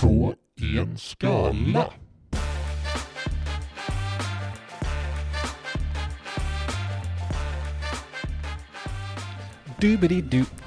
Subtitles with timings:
[0.00, 0.34] på
[0.78, 1.92] en skala.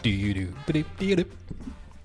[0.04, 1.26] Du-bi-di-du-du-du-bi-di-du.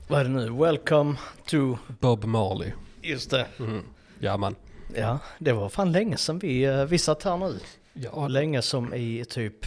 [0.09, 0.51] Vad är det nu?
[0.51, 1.77] Welcome to...
[2.01, 2.73] Bob Marley.
[3.03, 3.47] Just det.
[3.59, 3.85] Mm.
[4.19, 4.55] Ja man.
[4.95, 7.59] Ja, det var fan länge sedan vi, eh, vi satt här nu.
[7.93, 9.67] Ja, Länge som i typ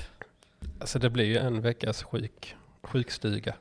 [0.79, 3.53] alltså det blir ju en veckas sjuk, sjukstuga.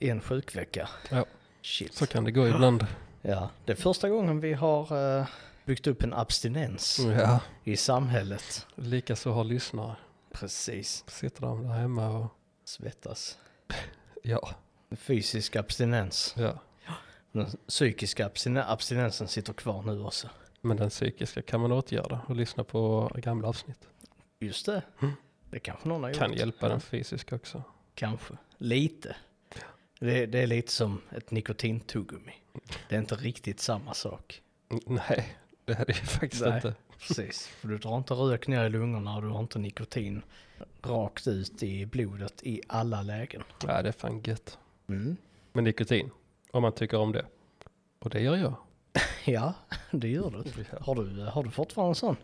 [0.00, 0.88] en sjukvecka.
[1.10, 1.24] Ja.
[1.62, 1.94] Shit.
[1.94, 2.86] Så kan det gå ibland.
[3.22, 5.26] Ja, det är första gången vi har eh,
[5.64, 8.66] byggt upp en abstinens Ja, i samhället.
[8.74, 9.96] likaså har lyssnare.
[10.32, 11.04] Precis.
[11.06, 12.26] Sitter de där hemma och
[12.64, 13.38] Svettas.
[14.22, 14.50] ja,
[14.96, 16.34] Fysisk abstinens.
[16.38, 16.58] ja.
[17.32, 20.28] Den psykiska abstinen- abstinensen sitter kvar nu också.
[20.60, 23.88] Men den psykiska kan man åtgärda och lyssna på gamla avsnitt.
[24.40, 24.82] Just det.
[25.02, 25.14] Mm.
[25.50, 26.18] Det kanske någon har gjort.
[26.18, 27.62] Kan hjälpa den fysiska också.
[27.94, 28.34] Kanske.
[28.58, 29.16] Lite.
[30.02, 32.32] Det, det är lite som ett nikotintuggummi.
[32.88, 34.42] Det är inte riktigt samma sak.
[34.86, 36.54] Nej, det är det faktiskt Nej.
[36.54, 36.74] inte.
[36.98, 37.46] Precis.
[37.46, 40.22] För du drar inte rök ner i lungorna och du har inte nikotin
[40.82, 43.42] rakt ut i blodet i alla lägen.
[43.66, 44.58] Nej, det är fan gött.
[44.88, 45.16] Mm.
[45.52, 46.10] Men nikotin,
[46.50, 47.26] om man tycker om det.
[47.98, 48.54] Och det gör jag.
[49.24, 49.54] Ja,
[49.90, 50.64] det gör du.
[50.80, 52.16] Har du, har du fortfarande en sån?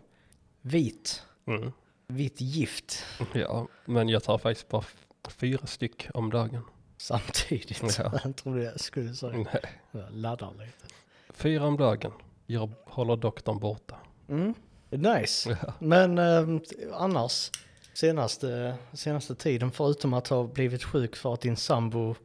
[0.61, 1.23] Vit.
[1.45, 1.71] Mm.
[2.07, 3.05] Vitt gift.
[3.33, 4.83] Ja, men jag tar faktiskt bara
[5.29, 6.63] fyra styck om dagen.
[7.01, 7.97] Samtidigt.
[7.97, 8.11] Ja.
[8.23, 9.33] Jag trodde jag skulle säga.
[9.37, 9.61] Nej.
[9.91, 10.93] Jag laddar lite.
[11.29, 12.11] Fyra om dagen.
[12.45, 13.95] Jag håller doktorn borta.
[14.29, 14.53] Mm.
[14.89, 15.57] Nice.
[15.61, 15.73] Ja.
[15.79, 16.61] Men eh,
[16.93, 17.51] annars,
[17.93, 22.15] senaste, senaste tiden, förutom att ha blivit sjuk för att din sambo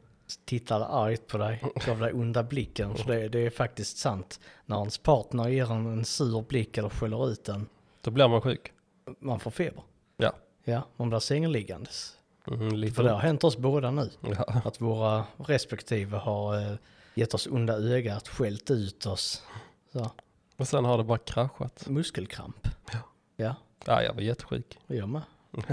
[0.44, 4.40] tittade argt på dig, gav dig onda blicken, för det, det är faktiskt sant.
[4.66, 7.68] När ens partner ger en en sur blick eller skäller ut den,
[8.00, 8.72] Då blir man sjuk.
[9.18, 9.82] man får feber.
[10.16, 10.32] Ja.
[10.64, 12.16] Ja, man blir sängeliggandes.
[12.50, 12.92] Mm.
[12.92, 14.62] För det har hänt oss båda nu, Ja.
[14.64, 16.76] att våra respektive har eh,
[17.14, 19.42] gett oss onda ögat, skällt ut oss.
[19.92, 20.10] Så,
[20.56, 21.88] Och sen har det bara kraschat.
[21.88, 22.68] muskelkramp.
[22.92, 22.98] Ja.
[23.36, 23.54] Ja,
[23.86, 24.78] Ja, jag var jättesjuk.
[24.86, 25.22] Jag med.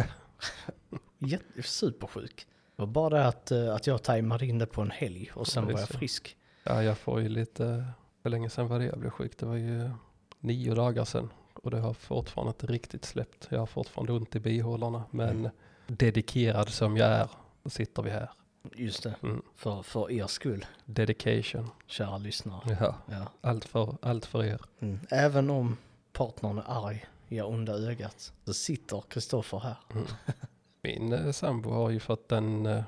[1.19, 2.45] Jätte, supersjuk.
[2.75, 5.47] Det var bara det att, eh, att jag tajmade in det på en helg och
[5.47, 6.37] sen Ja, var jag frisk.
[6.63, 7.85] Ja, jag får ju lite...
[8.23, 9.37] Hur länge sedan var det jag blev sjuk?
[9.39, 9.89] Det var ju
[10.39, 11.29] nio dagar sedan.
[11.53, 13.47] Och det har fortfarande inte riktigt släppt.
[13.51, 15.03] Jag har fortfarande ont i bihålorna.
[15.11, 15.49] Men
[15.97, 17.27] dedikerad som jag är,
[17.63, 18.29] så sitter vi här.
[18.75, 19.41] Just det, Mm.
[19.55, 21.69] för, för er skull, Dedication.
[21.87, 22.77] kära lyssnare.
[22.79, 23.31] Ja, Ja.
[23.41, 24.61] allt för, allt för er.
[24.79, 24.99] Mm.
[25.09, 25.77] Även om
[26.13, 29.75] partnern är arg, ger onda ögat, så sitter Kristoffer här.
[29.93, 30.05] Mm.
[30.83, 32.83] Min eh, sambo har ju fått en eh,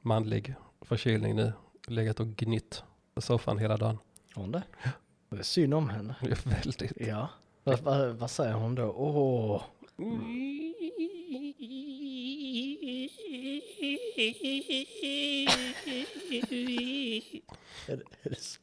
[0.00, 1.52] manlig förkylning nu.
[1.86, 2.82] Legat och gnytt
[3.14, 3.98] på soffan hela dagen.
[4.34, 4.62] Har hon det?
[5.30, 6.14] Det är synd om henne.
[6.20, 6.92] Är väldigt.
[6.96, 7.28] Ja.
[7.64, 8.92] Vad, vad, vad säger hon då?
[8.96, 9.62] Åh,
[9.96, 10.67] är det,
[18.22, 18.60] det, så?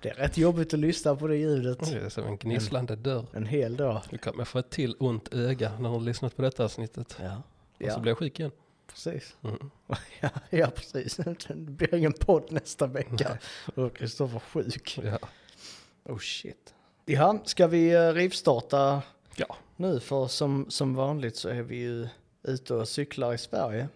[0.00, 3.26] är rätt jobbigt att lyssna på det ljudet Det är som en gnisslande dörr.
[3.32, 4.02] en hel dag.
[4.10, 7.16] Du kommer få ett till ont öga när du har lyssnat på detta avsnittet.
[7.20, 7.42] Ja, Och
[7.78, 8.50] så ja blir jag sjuk igen.
[8.86, 9.36] precis.
[9.42, 9.70] Mm.
[10.20, 11.16] Ja, ja, precis.
[11.16, 13.38] Det blir ingen podd nästa vecka.
[13.74, 14.98] Och Kristoffer sjuk.
[15.04, 15.18] Ja.
[16.04, 16.74] Oh shit.
[17.04, 19.02] Ja, ska vi eh, rivstarta
[19.36, 19.56] ja.
[19.76, 20.00] nu?
[20.00, 22.08] För som, som vanligt så är vi ju
[22.42, 23.88] ute och cyklar i Sverige.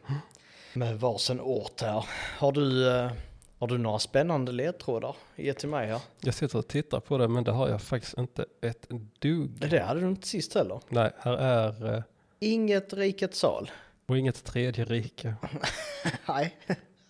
[0.74, 2.06] Med varsin ort här.
[2.38, 3.10] Har du, eh,
[3.58, 5.16] har du några spännande ledtrådar?
[5.36, 6.00] Ge till mig här.
[6.20, 8.86] Jag sitter och tittar på det men det har jag faktiskt inte ett
[9.18, 9.50] dugg.
[9.70, 10.80] Det hade du inte sist heller.
[10.88, 12.02] Nej, här är eh,
[12.38, 13.70] Inget rikets sal.
[14.06, 15.34] och inget tredje rike.
[16.28, 16.56] Nej.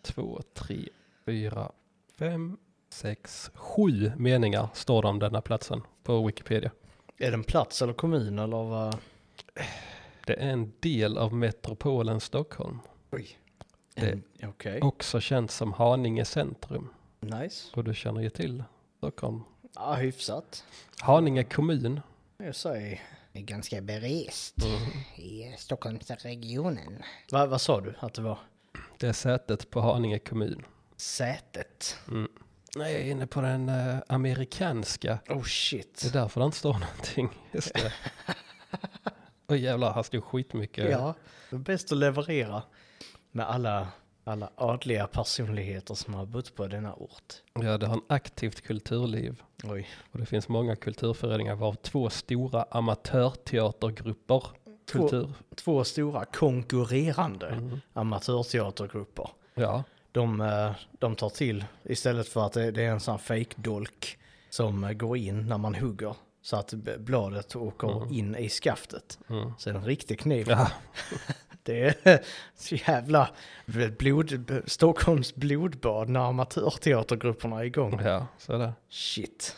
[0.02, 0.88] Två, tre,
[1.24, 1.72] fyra,
[2.18, 2.56] fem,
[2.90, 6.70] sex, sju meningar står det om denna platsen på Wikipedia.
[7.18, 8.96] Är det en plats eller kommun eller vad?
[10.26, 12.78] Det är en del av metropolen Stockholm.
[13.10, 13.38] Oj.
[13.94, 14.80] Det- En- Okej.
[14.82, 16.88] Också känt som Haninge centrum.
[17.20, 17.66] Nice.
[17.76, 18.64] Och du känner ju till
[18.98, 19.42] Stockholm.
[19.74, 20.64] Ja, hyfsat.
[21.00, 22.00] Haninge kommun.
[22.38, 23.00] Jag säger.
[23.32, 24.54] är ganska berest
[25.16, 27.02] i Stockholmsregionen.
[27.32, 28.38] Va, vad sa du att det var?
[28.98, 30.64] Det är sätet på Haninge kommun.
[30.96, 31.96] Sätet.
[32.08, 32.28] Mm.
[32.76, 35.18] Nej, jag är inne på den eh, amerikanska.
[35.28, 36.00] Oh shit.
[36.02, 37.28] Det är därför det inte står någonting.
[37.52, 37.92] Just det.
[39.48, 40.90] Oj jävlar, här stod skitmycket.
[40.90, 41.14] Ja,
[41.50, 42.62] det är bäst att leverera
[43.32, 43.88] med alla,
[44.24, 47.34] alla adliga personligheter som har bott på denna ort.
[47.54, 49.42] ja, det har en aktivt kulturliv.
[49.64, 49.88] Oj.
[50.12, 54.42] Och det finns många kulturföreningar varav två stora amatörteatergrupper.
[54.92, 55.32] Två- Kultur.
[55.54, 57.80] Två stora konkurrerande Mm.
[57.92, 59.28] amatörteatergrupper.
[59.54, 59.82] Ja,
[60.12, 64.18] De, eh, de tar till, istället för att det, det är en sån här fake-dolk
[64.50, 66.14] som eh, går in när man hugger
[66.46, 68.12] så att bladet åker Mm.
[68.14, 69.18] in i skaftet.
[69.28, 69.52] mm.
[69.58, 70.46] Så är det en riktig kniv.
[70.48, 70.70] ja.
[71.62, 72.20] Det är
[72.54, 73.28] så jävla
[73.98, 78.00] blod, Stockholms blodbad när amatörteatergrupperna är igång.
[78.04, 78.72] Ja, så är det.
[78.88, 79.56] Shit.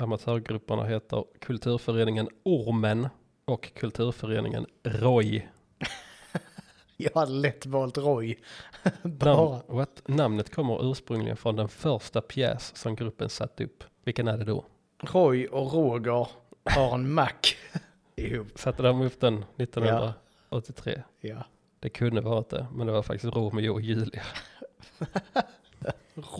[0.00, 3.08] Amatörgrupperna heter Kulturföreningen Ormen
[3.44, 5.48] och Kulturföreningen Roy.
[6.96, 8.38] Jag hade lätt valt Roy.
[9.02, 9.34] Bara.
[9.36, 10.02] Namn, what?
[10.08, 13.84] Namnet kommer ursprungligen från den första pjäs som gruppen satte upp.
[14.04, 14.64] Vilken är det då?
[15.02, 16.28] Roy och Roger
[16.64, 17.56] har en mack
[18.16, 18.48] ihop.
[18.58, 21.02] Satte de upp den 1983?
[21.20, 21.44] Ja.
[21.80, 24.22] Det kunde varit det, men det var faktiskt Romeo och Julia.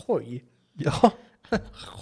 [0.07, 0.43] Roy.
[0.73, 1.11] Ja,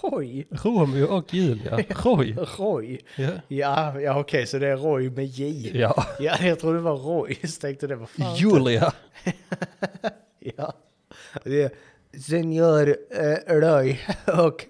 [0.02, 0.46] Roy.
[0.52, 1.78] Romeo och Julia.
[1.90, 2.36] Roy.
[2.58, 3.00] Roy.
[3.18, 5.72] Ja, Ja, ja okej, så det är Roy med J.
[5.80, 6.06] ja.
[6.20, 7.36] Ja, jag trodde det var Roy.
[7.44, 8.36] Så tänkte det var fan.
[8.36, 8.94] Julia.
[10.40, 10.74] Ja.
[11.44, 11.72] Det är
[12.20, 14.00] Senior eh, Roy
[14.44, 14.66] och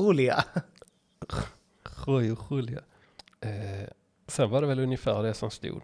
[0.00, 0.44] Julia.
[2.06, 2.80] Roy och Julia.
[3.40, 3.88] Eh,
[4.26, 5.82] sen var det väl ungefär det som stod.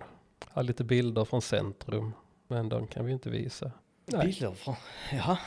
[0.49, 2.13] Jag har lite bilder från centrum,
[2.49, 3.73] men de kan vi inte visa.
[4.07, 4.75] Nej, Bilder från...
[5.13, 5.39] Ja.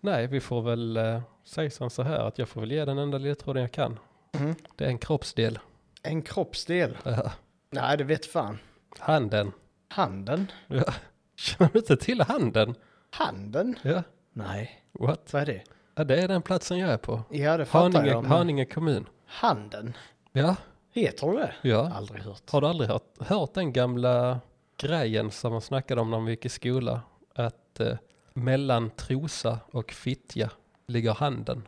[0.00, 2.98] Nej vi får väl eh, säga som så här att jag får väl ge den
[2.98, 3.98] enda ledtråden jag kan.
[4.32, 4.54] Mm.
[4.76, 5.58] Det är en kroppsdel.
[6.02, 6.96] En kroppsdel.
[7.02, 7.32] Ja.
[7.70, 8.58] Nej, det vet fan.
[8.98, 9.52] Handen.
[9.88, 10.46] Handen.
[10.66, 10.94] Ja.
[11.36, 12.74] Känner du inte till handen?
[13.10, 13.76] Handen?
[13.82, 14.02] Ja.
[14.32, 14.84] Nej.
[14.92, 15.32] What?
[15.32, 15.62] Vad är det?
[15.98, 17.22] Ja, det är den platsen jag är på.
[17.30, 18.22] Ja, det fattar Haninge, jag.
[18.22, 19.06] men- Haninge kommun.
[19.26, 19.94] Handen?
[20.32, 20.56] Ja,
[20.94, 21.52] Heter du det?
[21.62, 21.92] ja.
[21.94, 22.42] Aldrig hört.
[22.50, 24.40] Har du aldrig hört, hört den gamla
[24.76, 27.00] grejen som man snackade om när man gick i skola?
[27.34, 27.96] Att eh,
[28.34, 30.50] mellan Trosa och Fittja
[30.86, 31.62] ligger handen.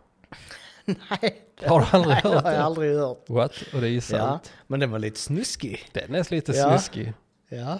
[0.85, 1.43] Nej.
[1.67, 2.65] Har du aldrig Nej, det hört har jag det?
[2.65, 3.25] aldrig hört.
[3.29, 3.53] What?
[3.75, 4.53] Och det är ju Ja, sant.
[4.67, 5.89] men den var lite snuskig.
[5.93, 6.69] Den är lite Ja.
[6.79, 7.13] snuskig.
[7.49, 7.79] Ja.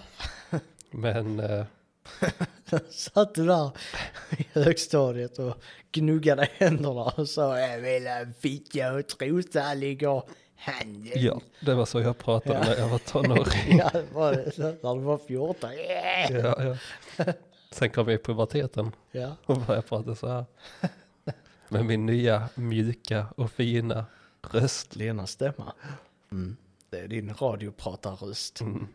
[0.91, 1.65] Men eh,
[2.91, 3.71] Satt du där
[4.39, 5.55] i högstadiet och
[5.93, 10.23] gnuggade händerna och sa jag vill ha fitta och trosa ligger
[10.57, 11.13] handen.
[11.15, 12.65] ja, det var så jag pratade Ja.
[12.65, 13.79] när jag var tonåring.
[13.79, 14.59] Ja, det var det.
[14.83, 15.71] När du var 14.
[15.73, 16.33] Yeah.
[16.33, 16.77] ja,
[17.17, 17.25] ja.
[17.71, 19.37] Sen kom jag i puberteten Ja.
[19.47, 20.45] och började prata så här.
[21.69, 24.05] Med min nya mjuka och fina
[24.51, 24.97] röst.
[24.97, 25.73] Lena stämma.
[26.33, 26.57] Mm.
[26.91, 28.61] Det är din radiopratarröst.
[28.61, 28.89] Mm.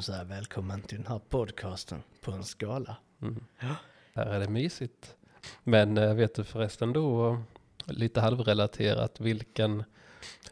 [0.00, 2.96] Så här, välkommen till den här podcasten på en skala.
[3.22, 3.44] Mm.
[4.14, 5.16] Här är det mysigt.
[5.64, 7.38] Men eh, vet du förresten då,
[7.86, 9.84] lite halvrelaterat, vilken,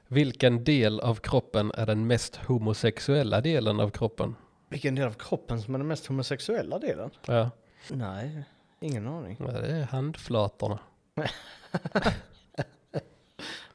[0.06, 4.36] vilken del av kroppen är den mest homosexuella delen av kroppen?
[4.68, 7.10] Vilken del av kroppen som är den mest homosexuella delen?
[7.26, 7.50] Ja,
[7.90, 8.44] Nej,
[8.80, 9.36] ingen aning.
[9.40, 10.78] ja, det är handflatorna.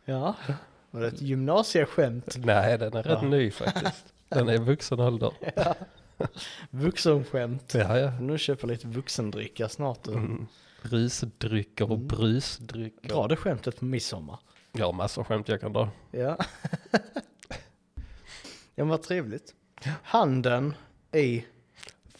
[0.07, 0.35] Ja,
[0.91, 2.35] var det ett gymnasieskämt?
[2.37, 3.27] Nej, den är rätt Ja.
[3.27, 4.13] ny faktiskt.
[4.29, 5.31] Den är vuxen ålder.
[6.69, 7.73] Vuxenskämt.
[7.73, 8.11] Ja, ja.
[8.19, 10.07] Nu köper lite vuxendricka snart.
[10.07, 10.47] Mm.
[10.81, 12.07] Rusdrycker och Mm.
[12.07, 13.09] brusdrycker.
[13.09, 14.39] Dra det skämtet på midsommar.
[14.71, 15.89] Jag har massor skämt jag kan dra.
[16.11, 16.37] Ja.
[18.75, 19.53] ja, vad trevligt.
[20.03, 20.73] Handen
[21.13, 21.45] i...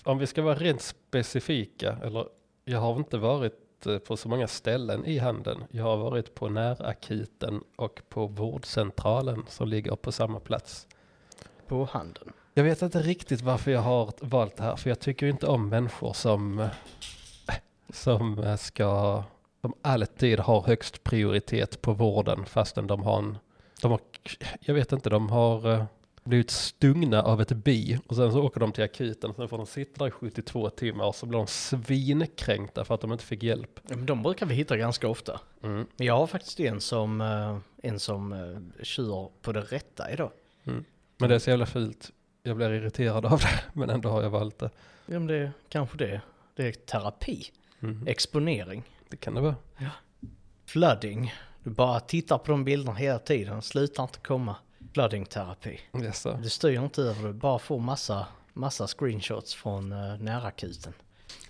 [0.04, 2.28] Om vi ska vara rent specifika, eller
[2.66, 5.64] jag har inte varit eh, på så många ställen i handeln.
[5.72, 10.88] Jag har varit på närakuten och på vårdcentralen som ligger på samma plats.
[11.68, 12.34] På handen.
[12.54, 15.70] Jag vet inte riktigt varför jag har valt det här, för jag tycker inte om
[15.70, 16.68] människor som,
[17.90, 19.24] som ska,
[19.62, 23.38] som alltid har högst prioritet på vården fastän de har en,
[23.82, 24.00] de har,
[24.60, 25.86] jag vet inte, de har eh,
[26.24, 29.58] blivit stungna av ett bi och sen så åker de till akuten och sen får
[29.58, 33.24] de sitta där i 72 timmar och så blir de svinkränkta för att de inte
[33.24, 33.80] fick hjälp.
[33.90, 35.40] Ja, men de brukar vi hitta ganska ofta.
[35.64, 35.86] Mm.
[35.98, 37.58] Jag har faktiskt en som, eh,
[37.90, 40.32] en som eh, kör på det rätta idag.
[41.18, 42.12] Men det är så jävla fult.
[42.44, 44.70] Jag blir irriterad av det, men ändå har jag valt det.
[45.06, 46.22] Ja, men det är kanske det.
[46.56, 47.46] Det är terapi.
[47.82, 48.08] Mm.
[48.08, 48.84] Exponering.
[49.10, 49.56] Det kan det vara.
[50.66, 51.34] Flooding.
[51.64, 53.62] Du bara tittar på de bilderna hela tiden.
[53.62, 54.56] Slutar inte komma.
[54.94, 55.80] Flooding-terapi.
[56.02, 56.28] Yes.
[56.42, 57.28] Du styr inte över det.
[57.28, 60.94] Du bara får massa, massa screenshots från uh, närakuten.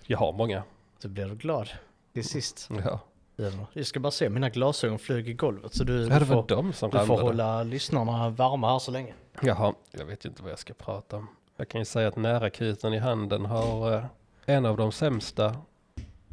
[0.02, 0.62] Jag har många.
[0.98, 1.68] Så blir du glad
[2.12, 2.68] till sist.
[2.84, 3.00] Ja.
[3.72, 5.74] Jag ska bara se, mina glasögon flög i golvet.
[5.74, 9.14] Så du, Ja, du, får, du får hålla lyssnarna varma här så länge.
[9.42, 11.28] Jaha, jag vet ju inte vad jag ska prata om.
[11.56, 14.04] Jag kan ju säga att närakuten i handen har eh,
[14.46, 15.56] en av de sämsta,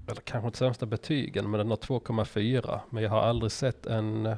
[0.08, 2.80] eller kanske inte sämsta betygen, men den har 2,4.
[2.90, 4.36] Men jag har aldrig sett en,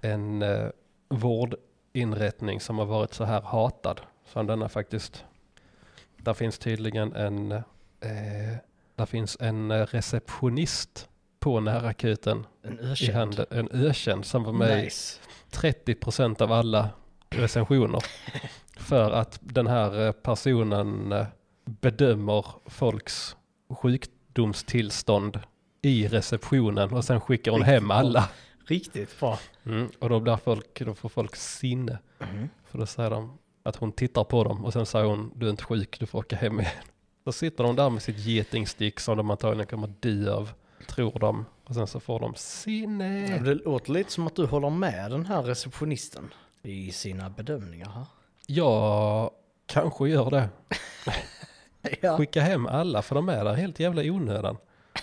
[0.00, 0.68] en eh,
[1.08, 4.00] vårdinrättning som har varit så här hatad
[4.32, 5.24] som denna faktiskt.
[6.16, 7.62] Där finns tydligen en, eh,
[8.94, 11.08] där finns en eh, receptionist
[11.46, 13.16] på närakuten En i ökänd.
[13.16, 15.20] handen, en ökänd som var med Nice.
[15.50, 16.88] 30% av alla
[17.30, 18.04] recensioner.
[18.76, 21.26] För att den här eh, personen eh,
[21.64, 23.36] bedömer folks
[23.70, 25.40] sjukdomstillstånd
[25.82, 27.96] i receptionen och sen skickar hon Riktigt hem bra.
[27.96, 28.28] alla.
[28.66, 29.38] Riktigt bra.
[29.66, 31.98] Mm, och då, blir folk, då får folk sinne.
[32.18, 32.48] Mhm.
[32.64, 35.50] För då säger de att hon tittar på dem och sen säger hon du är
[35.50, 36.72] inte sjuk, du får åka hem igen.
[37.24, 40.50] Då sitter de där med sitt getingstick som de antagligen kommer dö av,
[40.88, 41.46] tror de.
[41.64, 43.38] Och sen så får de sinne.
[43.38, 48.06] Det låter lite som att du håller med den här receptionisten i sina bedömningar här.
[48.46, 49.30] Jag
[49.66, 50.48] kanske gör det.
[52.00, 52.16] Ja.
[52.16, 54.56] Skicka hem alla för de är där helt jävla i onödan.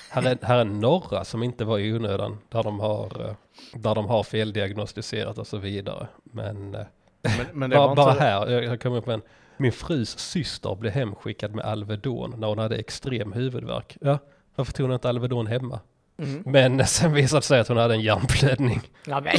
[0.10, 2.38] Här är, här är några som inte var i onödan.
[2.50, 3.36] Där de har, eh,
[3.74, 6.08] där de har feldiagnostiserat och så vidare.
[6.24, 6.82] Men eh,
[7.22, 8.24] Men, men det bara, var bara inte...
[8.24, 9.22] här, jag, jag kommer upp med en.
[9.58, 13.98] Min frus syster blev hemskickad med Alvedon när hon hade extrem huvudvärk.
[14.02, 14.18] Ja,
[14.56, 15.80] varför tog hon inte Alvedon hemma?
[16.18, 16.44] Mm.
[16.46, 18.82] Men sen visade det sig att hon hade en hjärnblödning.
[19.06, 19.34] Ja, men...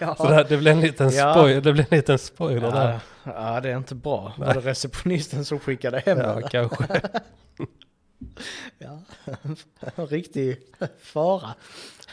[0.00, 0.14] ja.
[0.14, 1.34] Så det, det blev en liten, Ja.
[1.34, 3.00] spoil, det blev en liten spoiler där.
[3.24, 4.32] Ja, ja, det är inte bra.
[4.38, 6.48] Var det receptionisten som skickade hem Ja, henne?
[6.50, 7.00] kanske.
[8.78, 9.00] Ja,
[9.96, 10.56] en riktig
[11.00, 11.54] fara.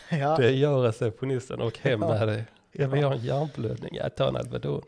[0.09, 2.07] Ja, Det gör receptionisten och hem Ja.
[2.07, 2.45] med det.
[2.71, 4.81] Jag vill ha en hjärnblödning, jag tar en Alvedon.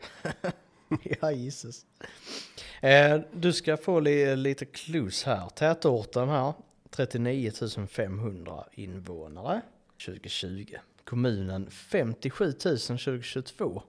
[1.20, 1.80] ja Jesus.
[2.80, 5.48] Eh, du ska få li, lite clues här.
[5.48, 6.54] Tätorten här,
[6.90, 7.52] 39
[7.88, 9.60] 500 invånare
[10.06, 10.74] 2020.
[11.04, 13.82] Kommunen 57 000 2022.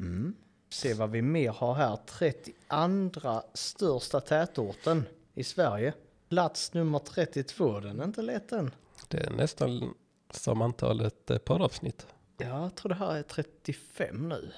[0.00, 0.34] Mm.
[0.68, 1.98] Se vad vi mer har här.
[2.06, 5.92] 32 största tätorten i Sverige.
[6.28, 8.70] Plats nummer 32, den är inte lätt den.
[9.08, 9.94] Det är nästan
[10.30, 12.06] som antalet eh, poddavsnitt.
[12.36, 14.52] Ja, jag tror det här är 35 nu.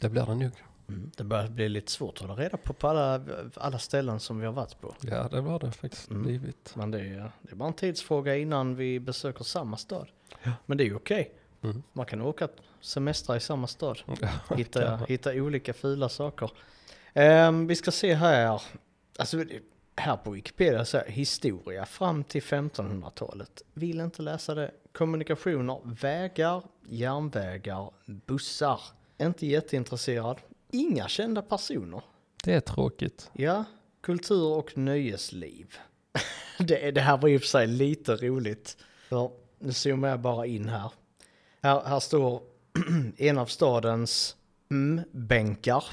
[0.00, 0.52] Det blir det nog.
[0.88, 1.10] Mm.
[1.16, 3.20] Det börjar bli lite svårt att hålla reda på på alla,
[3.54, 4.94] alla ställen som vi har varit på.
[5.00, 6.22] Ja, det var det faktiskt Mm.
[6.22, 6.72] blivit.
[6.76, 10.08] Men det är, det är bara en tidsfråga innan vi besöker samma stad.
[10.42, 10.52] Ja.
[10.66, 11.32] Men det är ju okej.
[11.62, 11.82] Mm.
[11.92, 12.48] Man kan åka
[12.80, 13.98] semestra i samma stad.
[14.20, 16.50] Ja, Hitta, hitta olika fula saker.
[17.12, 18.62] Ehm, vi ska se här.
[19.18, 19.44] Alltså,
[19.96, 23.62] här på Wikipedia så här, historia fram till 1500-talet.
[23.74, 24.70] Vill inte läsa det.
[24.92, 28.80] Kommunikationer, vägar, järnvägar, bussar.
[29.20, 30.36] Inte jätteintresserad.
[30.70, 32.02] Inga kända personer.
[32.44, 33.30] Det är tråkigt.
[33.32, 33.64] Ja,
[34.00, 35.74] kultur och nöjesliv.
[36.58, 38.76] det, det här var och för sig lite roligt.
[39.08, 40.92] För nu zoomar jag bara in här.
[41.62, 42.42] Här, här står
[43.16, 44.36] en av stadens
[44.70, 45.84] mm-bänkar.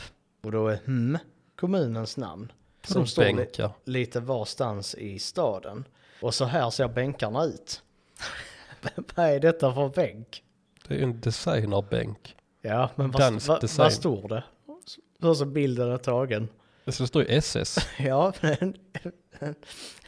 [0.41, 1.17] Och då är mm
[1.55, 2.51] kommunens namn.
[2.83, 3.71] Som står li, bänkar.
[3.83, 5.85] lite varstans i staden.
[6.21, 7.81] Och så här ser bänkarna ut.
[9.15, 10.43] Vad är detta för bänk?
[10.87, 12.35] Det är ju en designerbänk.
[12.61, 14.43] Ja, men vad, vad, vad står det?
[15.19, 16.47] Hur så bilden är tagen.
[16.87, 17.77] Så det står ju SS.
[17.99, 19.55] Ja, en, en,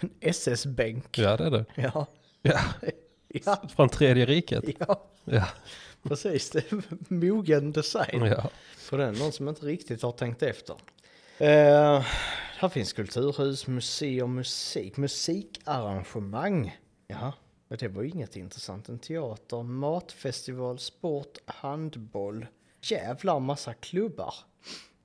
[0.01, 1.17] en SS-bänk.
[1.17, 1.65] Ja, det är det.
[1.75, 2.07] Ja,
[2.41, 2.59] Ja,
[3.27, 4.63] ja, från tredje riket.
[4.79, 5.47] ja, Ja,
[6.03, 6.49] precis.
[6.49, 6.83] Det är
[7.13, 8.49] mogen design ja.
[8.89, 9.13] på den.
[9.13, 10.75] Någon som inte riktigt har tänkt efter.
[11.37, 12.05] Eh,
[12.57, 16.77] här finns kulturhus, museum, musik, musikarrangemang.
[17.07, 17.33] Ja,
[17.67, 18.89] det var ju inget intressant.
[18.89, 22.45] En teater, matfestival, sport, handboll.
[22.81, 24.33] Jävlar massa klubbar.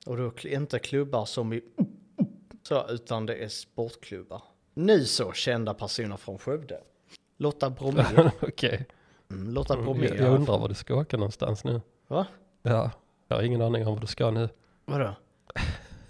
[0.05, 1.61] Och då inte klubbar som i
[2.63, 4.41] så, utan det är sportklubbar.
[4.73, 6.79] Nu så kända personer från Skövde.
[7.37, 8.03] Lotta Bromé.
[8.41, 8.85] Okej.
[9.31, 10.07] Mm, Lotta Bromé.
[10.07, 11.81] Jag, jag undrar var du ska åka någonstans nu.
[12.07, 12.25] Va?
[12.61, 12.91] Ja,
[13.27, 14.49] jag har ingen aning om var du ska nu.
[14.85, 15.15] Vadå?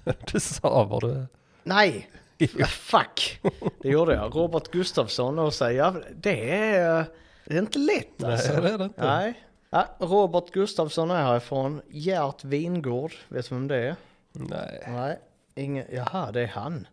[0.32, 1.28] Du sa var du är.
[1.64, 2.10] Nej!
[2.62, 3.42] Ah, Fuck!
[3.82, 4.36] Det gjorde jag.
[4.36, 7.06] Robert Gustafsson och säga det är,
[7.46, 8.54] det är inte lätt alltså.
[8.54, 9.06] Nej, det är det inte.
[9.06, 9.44] Nej.
[9.74, 11.82] Ja, Robert Gustafsson är härifrån.
[11.90, 13.96] Gert Vingård, vet du vem det är?
[14.32, 14.84] Nej.
[14.88, 15.20] Nej,
[15.56, 16.88] ingen, jaha det är han.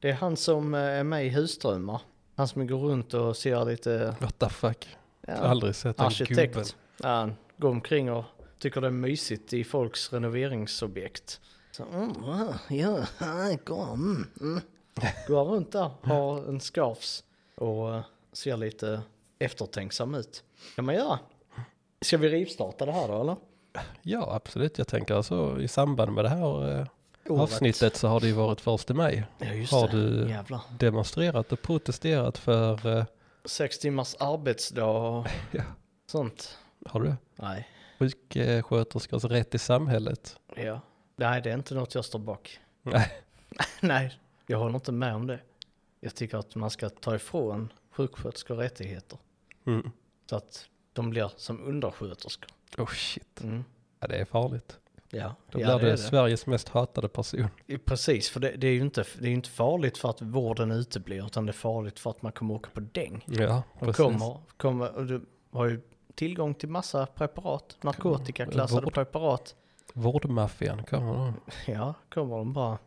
[0.00, 2.00] Det är han som eh, är med i Husdrömmar.
[2.36, 4.96] Han som går runt och ser lite What the fuck.
[5.26, 6.38] ja, aldrig sett den gubben.
[6.38, 6.76] arkitekt.
[7.02, 8.24] Ja, han går omkring och
[8.58, 11.40] tycker det är mysigt i folks renoveringsobjekt.
[11.70, 12.12] Så, mm,
[12.68, 13.06] ja,
[13.64, 14.26] kom.
[14.40, 14.60] Mm.
[15.28, 19.00] Går runt där, har en scarfs och eh, ser lite
[19.38, 20.44] eftertänksam ut.
[20.76, 21.18] kan man göra.
[22.04, 23.36] Ska vi rivstarta det här då eller?
[24.02, 24.78] Ja, absolut.
[24.78, 26.86] Jag tänker alltså i samband med det här eh,
[27.40, 29.24] avsnittet så har det ju varit första maj.
[29.38, 29.46] Ja
[29.78, 30.60] Har du- jävlar.
[30.78, 33.04] Demonstrerat och protesterat för, eh,
[33.44, 35.62] Sex timmars arbetsdag och Ja.
[36.06, 36.58] sånt.
[36.86, 37.16] har du det?
[37.36, 37.68] Nej.
[37.98, 40.36] Sjuksköterskors rätt i samhället.
[40.56, 40.80] Ja.
[41.16, 42.60] Nej, det är inte något jag står bak.
[42.82, 43.12] Nej.
[43.80, 45.40] Nej, jag håller inte med om det.
[46.00, 49.18] Jag tycker att man ska ta ifrån sjuksköterskor rättigheter.
[49.66, 49.90] Mm.
[50.30, 52.50] Så att de blir som undersköterskor.
[52.78, 53.40] Oh shit.
[53.42, 53.64] Mm.
[54.00, 54.78] Ja, det är farligt.
[55.10, 57.46] Ja, Då ja blir det, är Sveriges mest hatade person.
[57.84, 61.26] Precis, för det, det är ju inte, det är inte farligt för att vården uteblir,
[61.26, 63.24] utan det är farligt för att man kommer åka på däng.
[63.26, 63.96] Ja, De precis.
[63.96, 65.80] kommer, kommer, och du har ju
[66.14, 68.94] tillgång till massa preparat, narkotikaklassade Vård.
[68.94, 69.54] preparat.
[69.92, 71.34] Vårdmaffian kommer de.
[71.66, 72.78] Ja, kommer de bara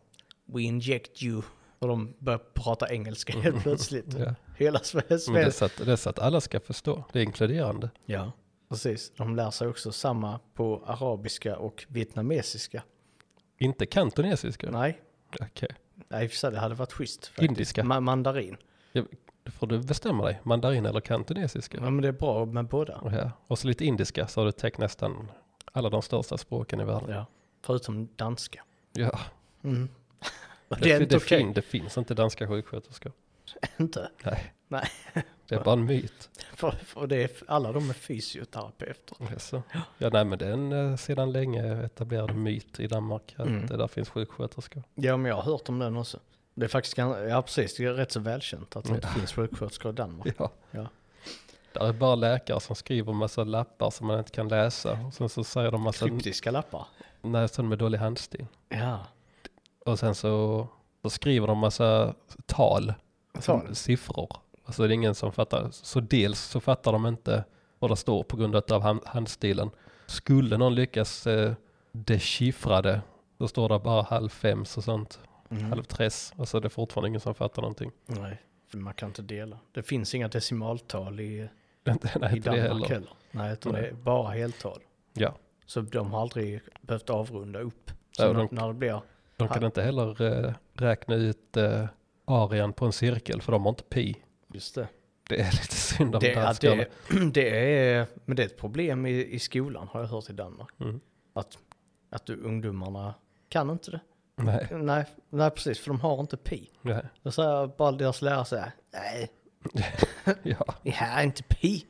[0.44, 1.42] We inject you.
[1.78, 4.14] Och de börjar prata engelska helt plötsligt.
[4.18, 4.34] Ja.
[4.58, 5.18] Hela Sverige.
[5.34, 7.04] Det är, så att, det är så att alla ska förstå.
[7.12, 7.90] Det är inkluderande.
[8.06, 8.32] Ja,
[8.68, 9.12] precis.
[9.16, 12.82] De lär sig också samma på arabiska och vietnamesiska.
[13.58, 14.70] Inte kantonesiska?
[14.70, 15.00] Nej,
[15.40, 15.68] Okej.
[16.08, 17.26] Nej, i och för det hade varit schysst.
[17.26, 17.50] faktiskt.
[17.50, 17.82] Indiska.
[17.82, 18.56] Ma- mandarin.
[19.44, 20.40] Då får du bestämma dig.
[20.42, 21.78] Mandarin eller kantonesiska.
[21.80, 23.00] Ja, men det är bra med båda.
[23.12, 23.30] Ja.
[23.46, 25.30] Och så lite indiska så har du täckt nästan
[25.72, 27.10] alla de största språken i världen.
[27.10, 27.26] Ja.
[27.62, 28.64] Förutom danska.
[28.92, 29.18] Ja,
[29.62, 29.88] Mm.
[30.68, 31.38] Det, det det, okej.
[31.38, 33.12] fin, det finns inte danska sjuksköterskor.
[33.76, 34.10] Inte.
[34.24, 34.52] Nej.
[34.68, 34.90] Nej.
[35.48, 36.28] Det är bara en myt.
[36.54, 39.16] För, för det är, alla de är fysioterapeuter.
[39.32, 39.62] Jaså?
[39.98, 43.66] Ja, nej men det är en eh, sedan länge etablerad myt i Danmark att Mm.
[43.66, 44.82] det där finns sjuksköterskor.
[44.94, 46.18] Ja, men jag har hört om den också.
[46.54, 49.14] Det är faktiskt ja precis, det är rätt så välkänt att det inte Ja.
[49.18, 50.34] finns sjuksköterskor i Danmark.
[50.38, 50.50] Ja.
[50.70, 50.86] Ja.
[51.72, 54.98] Där är bara läkare som skriver massa lappar som man inte kan läsa.
[55.06, 56.86] Och sen så säger de massa, Kryptiska lappar.
[57.22, 58.46] nej, sån med dålig handstil.
[58.68, 59.06] Ja.
[59.86, 60.66] Och sen så,
[61.02, 62.14] så skriver de massa
[62.46, 62.94] tal,
[63.38, 64.28] alltså siffror.
[64.64, 65.68] Alltså det är ingen som fattar.
[65.70, 67.44] Så dels så fattar de inte
[67.78, 69.70] vad det står på grund av hand, handstilen.
[70.06, 71.52] Skulle någon lyckas eh,
[71.92, 73.00] dechiffra det,
[73.38, 75.20] då står det bara halv fem och sånt.
[75.50, 75.64] Mm.
[75.64, 76.32] Halv tres.
[76.38, 77.90] Alltså det är fortfarande ingen som fattar någonting.
[78.06, 79.58] Nej, för man kan inte dela.
[79.72, 81.48] Det finns inga decimaltal i,
[81.84, 81.96] nej,
[82.36, 82.88] i Danmark heller.
[82.88, 83.08] heller.
[83.30, 84.78] Nej, utan det är bara heltal.
[85.12, 85.34] Ja.
[85.66, 87.90] Så de har aldrig behövt avrunda upp.
[88.12, 89.00] Så Ja, de- när det blir,
[89.36, 91.84] De kan inte heller eh, räkna ut eh,
[92.28, 94.16] arean på en cirkel för de har inte pi.
[94.54, 94.88] just det.
[95.28, 96.84] Det är lite synd om Det, danskarna.
[97.08, 100.32] det, det är, men det är ett problem i, i skolan har jag hört i
[100.32, 100.68] Danmark.
[100.80, 101.00] Mm.
[101.34, 101.58] Att,
[102.10, 103.14] att du, ungdomarna
[103.48, 104.00] kan inte det.
[104.36, 106.70] Nej, Nej, nej, precis, för de har inte pi.
[106.82, 107.04] nej.
[107.22, 109.28] Då säger bara deras lärare så här, nej,
[110.42, 110.74] Ja.
[110.82, 111.86] det här är inte pi.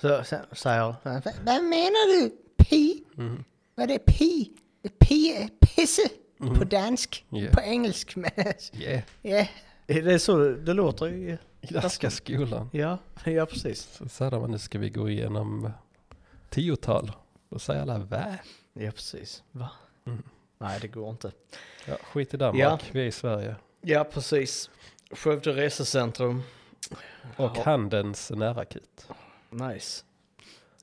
[0.00, 2.30] Så säger jag, "Va- vad menar du?
[2.64, 3.04] Pi?
[3.18, 3.44] Mm.
[3.74, 4.52] Vad är pi?
[4.98, 6.02] Pi är pisse
[6.40, 7.54] på dansk, Yeah.
[7.54, 8.16] på engelsk.
[8.16, 9.02] Yeah.
[9.22, 9.46] ja,
[9.86, 12.68] det är så det låter i, danska skolan.
[12.72, 13.82] ja, ja precis.
[13.82, 15.70] Så säger man nu ska vi gå igenom eh,
[16.50, 17.12] tiotal.
[17.48, 18.24] Då säger alla va?
[18.72, 19.42] Ja, precis.
[19.52, 19.70] Va?
[20.06, 20.22] Mm.
[20.58, 21.32] Nej, det går inte.
[21.86, 22.78] Ja, skit i Danmark, Ja.
[22.92, 23.56] vi är i Sverige.
[23.80, 24.70] Ja, precis.
[25.10, 26.42] Skövde resecentrum.
[27.36, 27.62] Och Ja.
[27.64, 29.06] Handens närakut.
[29.50, 30.04] Nice.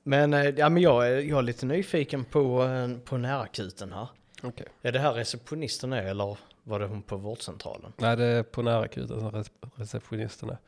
[0.02, 4.08] Men, eh, ja, men jag, är, jag är lite nyfiken på, eh, på närakuten här.
[4.42, 4.66] Okej.
[4.82, 7.92] Är det här receptionisten är eller var det hon på vårdcentralen?
[7.96, 10.58] Nej, det är på närakuten som rece- receptionisten är.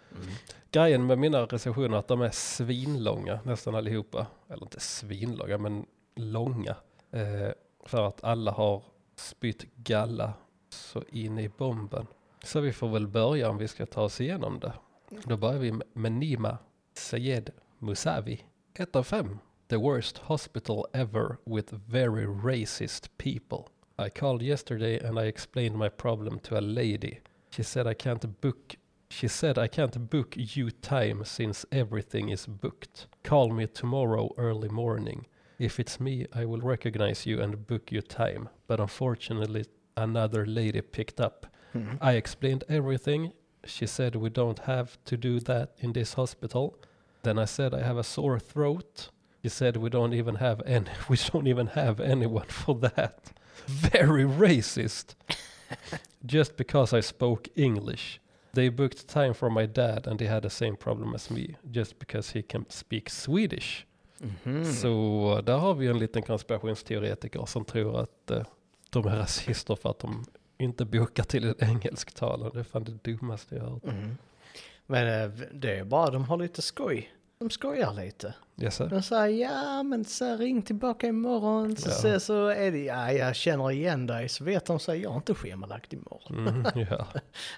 [0.71, 4.27] Grejen med mina recensioner är att de är svinlånga nästan allihopa.
[4.49, 6.77] Eller inte svinlånga men långa.
[7.11, 7.51] Eh,
[7.85, 8.83] för att alla har
[9.17, 10.33] spytt galla
[10.69, 12.07] så in i bomben.
[12.45, 14.73] Så vi får väl börja om vi ska ta oss igenom det.
[15.25, 16.59] Då börjar vi med- med Nima
[16.95, 18.45] Sayed Musavi.
[18.75, 19.39] 1 av 5.
[19.71, 23.69] The worst hospital ever with very racist people.
[23.97, 27.21] I called yesterday and I explained my problem to a lady.
[27.51, 28.75] She said I can't book
[29.11, 33.07] She said I can't book you time since everything is booked.
[33.23, 35.27] Call me tomorrow early morning.
[35.61, 38.49] If it's me, I will recognize you and book your time.
[38.67, 41.47] But unfortunately, another lady picked up.
[41.77, 41.97] Mm.
[42.01, 43.35] I explained everything.
[43.65, 46.77] She said we don't have to do that in this hospital.
[47.23, 49.11] Then I said I have a sore throat.
[49.43, 53.33] She said we don't even have any we don't even have anyone for that.
[53.67, 55.17] Very racist.
[56.21, 58.21] Just because I spoke English.
[58.53, 61.99] They booked time for my dad and he had the same problem as me just
[61.99, 63.87] because he can speak Swedish.
[64.19, 64.65] Mhm.
[64.65, 68.43] Så där har vi en liten konspirationsteoretiker som tror att eh,
[68.91, 70.25] de är rasister för att de
[70.59, 72.51] inte bokar till en engelsktalande.
[72.55, 73.85] Det är fan det dummaste jag har hört.
[73.85, 74.17] Mhm.
[74.87, 77.11] Men eh, det är bara de har lite skoj.
[77.41, 78.35] De skojar lite.
[78.63, 78.87] Yes, sir.
[78.87, 81.95] De säger ja men så ring tillbaka imorgon så, Ja.
[81.95, 85.17] så, så är det ja jag känner igen dig så vet de så jag har
[85.17, 86.49] inte schemalagt imorgon.
[86.49, 87.07] Mm, ja,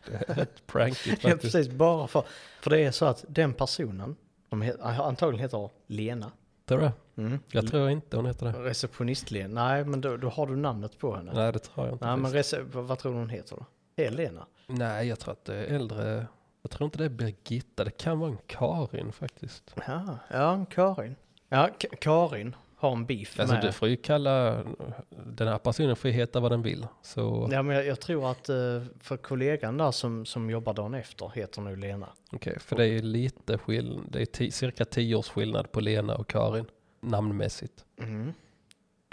[0.06, 1.52] det är rätt prankigt Ja faktiskt.
[1.54, 2.24] precis bara för,
[2.60, 4.16] för det är så att den personen,
[4.48, 6.32] som he, antagligen heter Lena.
[6.68, 7.22] Tror du?
[7.22, 7.38] Mm.
[7.52, 8.52] Jag tror inte hon heter det.
[8.52, 11.32] Receptionist-Lena, nej men då, då har du namnet på henne.
[11.34, 12.16] Nej, Nej, det tror jag inte.
[12.16, 13.66] men rece, vad, vad tror du hon heter då?
[14.02, 14.46] Helena?
[14.66, 16.26] Nej, jag tror att det är äldre.
[16.62, 17.84] Jag tror inte det är Birgitta.
[17.84, 19.74] Det kan vara en Karin faktiskt.
[19.86, 21.16] Ja, ja Karin.
[21.48, 23.64] Ja, K- Karin har en beef Alltså med...
[23.64, 24.62] du får ju kalla,
[25.10, 26.86] den här personen får ju heta vad den vill.
[27.02, 30.94] Så Ja men jag, jag tror att eh, för kollegan där som, som jobbar dagen
[30.94, 32.08] efter heter nu Lena.
[32.32, 34.06] okej, för det är lite skillnad.
[34.08, 36.66] Det är cirka tio års skillnad på Lena och Karin
[37.00, 37.84] namnmässigt.
[38.00, 38.32] Mm.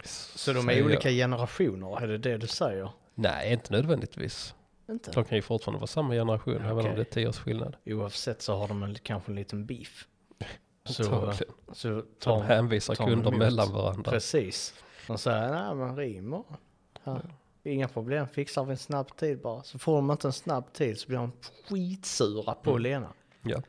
[0.03, 1.17] Så de Säger är olika jag.
[1.23, 2.91] generationer, är det det du säger?
[3.15, 4.55] Nej, inte nödvändigtvis.
[4.89, 5.11] Inte?
[5.11, 7.75] De kan ju fortfarande vara samma generation, även om det är tio års skillnad.
[7.85, 10.07] Oavsett så har de en, kanske en liten beef.
[10.85, 11.33] Så,
[11.73, 14.11] så De tar hänvisar tar de kunder mellan varandra.
[14.11, 14.73] Precis.
[15.07, 16.57] De säger, nej men imorgon.
[17.03, 17.21] Ja.
[17.63, 19.63] Inga problem, fixar vi en snabb tid bara.
[19.63, 21.31] Så får de inte en snabb tid så blir de
[21.69, 22.81] skitsura på Mm.
[22.83, 23.13] Lena.
[23.41, 23.61] Ja.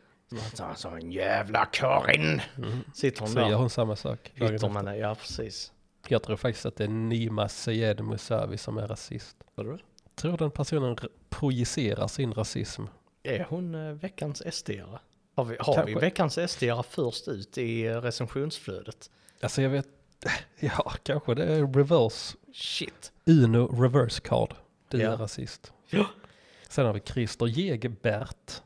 [0.77, 2.41] Så en jävla Karin!
[2.57, 2.79] Mm.
[2.95, 4.33] Sitter hon Så gör där, hon samma sak.
[4.35, 5.73] hittar man ja precis.
[6.09, 9.37] Jag tror faktiskt att det är Nima Sayed Musavi som är rasist.
[9.55, 9.79] Vad du?
[10.21, 10.97] Tror den personen
[11.31, 12.83] projicerar sin rasism.
[13.23, 14.99] Är hon eh, veckans SD-are?
[15.35, 19.11] Har vi, har vi veckans SD-are först ut i eh, recensionsflödet?
[19.41, 19.89] Alltså jag vet,
[20.61, 23.13] ja kanske det är reverse, Shit.
[23.27, 24.55] Uno reverse card.
[24.89, 25.13] Du Ja.
[25.13, 25.73] är rasist.
[25.89, 26.07] Ja.
[26.69, 28.63] Sen har vi Christer Jegbert.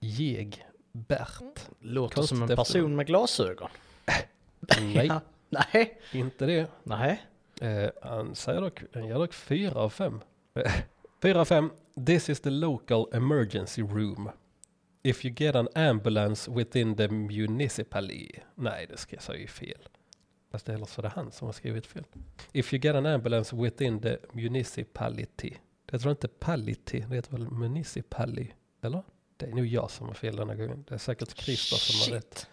[0.00, 1.60] Jegbert.
[1.80, 3.68] Låter Konstigt som en person med glasögon.
[4.80, 5.20] Nej, Ja.
[5.48, 6.00] Nej.
[6.12, 6.66] inte det.
[6.82, 7.22] Nej.
[7.60, 10.20] Eh, han säger dock, han ger dock fyra av fem.
[10.54, 10.72] Eh,
[11.22, 11.70] Fyra av fem.
[12.06, 14.30] This is the local emergency room.
[15.02, 18.40] If you get an ambulance within the municipality.
[18.54, 19.88] Nej, det ska jag säga fel.
[20.50, 22.04] Fast det är så det är han som har skrivit fel.
[22.52, 25.56] If you get an ambulance within the municipality.
[25.86, 28.52] Det tror jag inte pality, det heter väl municipality?
[28.82, 29.02] Eller?
[29.36, 30.84] Det är nog jag som har fel denna gången.
[30.88, 32.48] Det är säkert Christer som har rätt.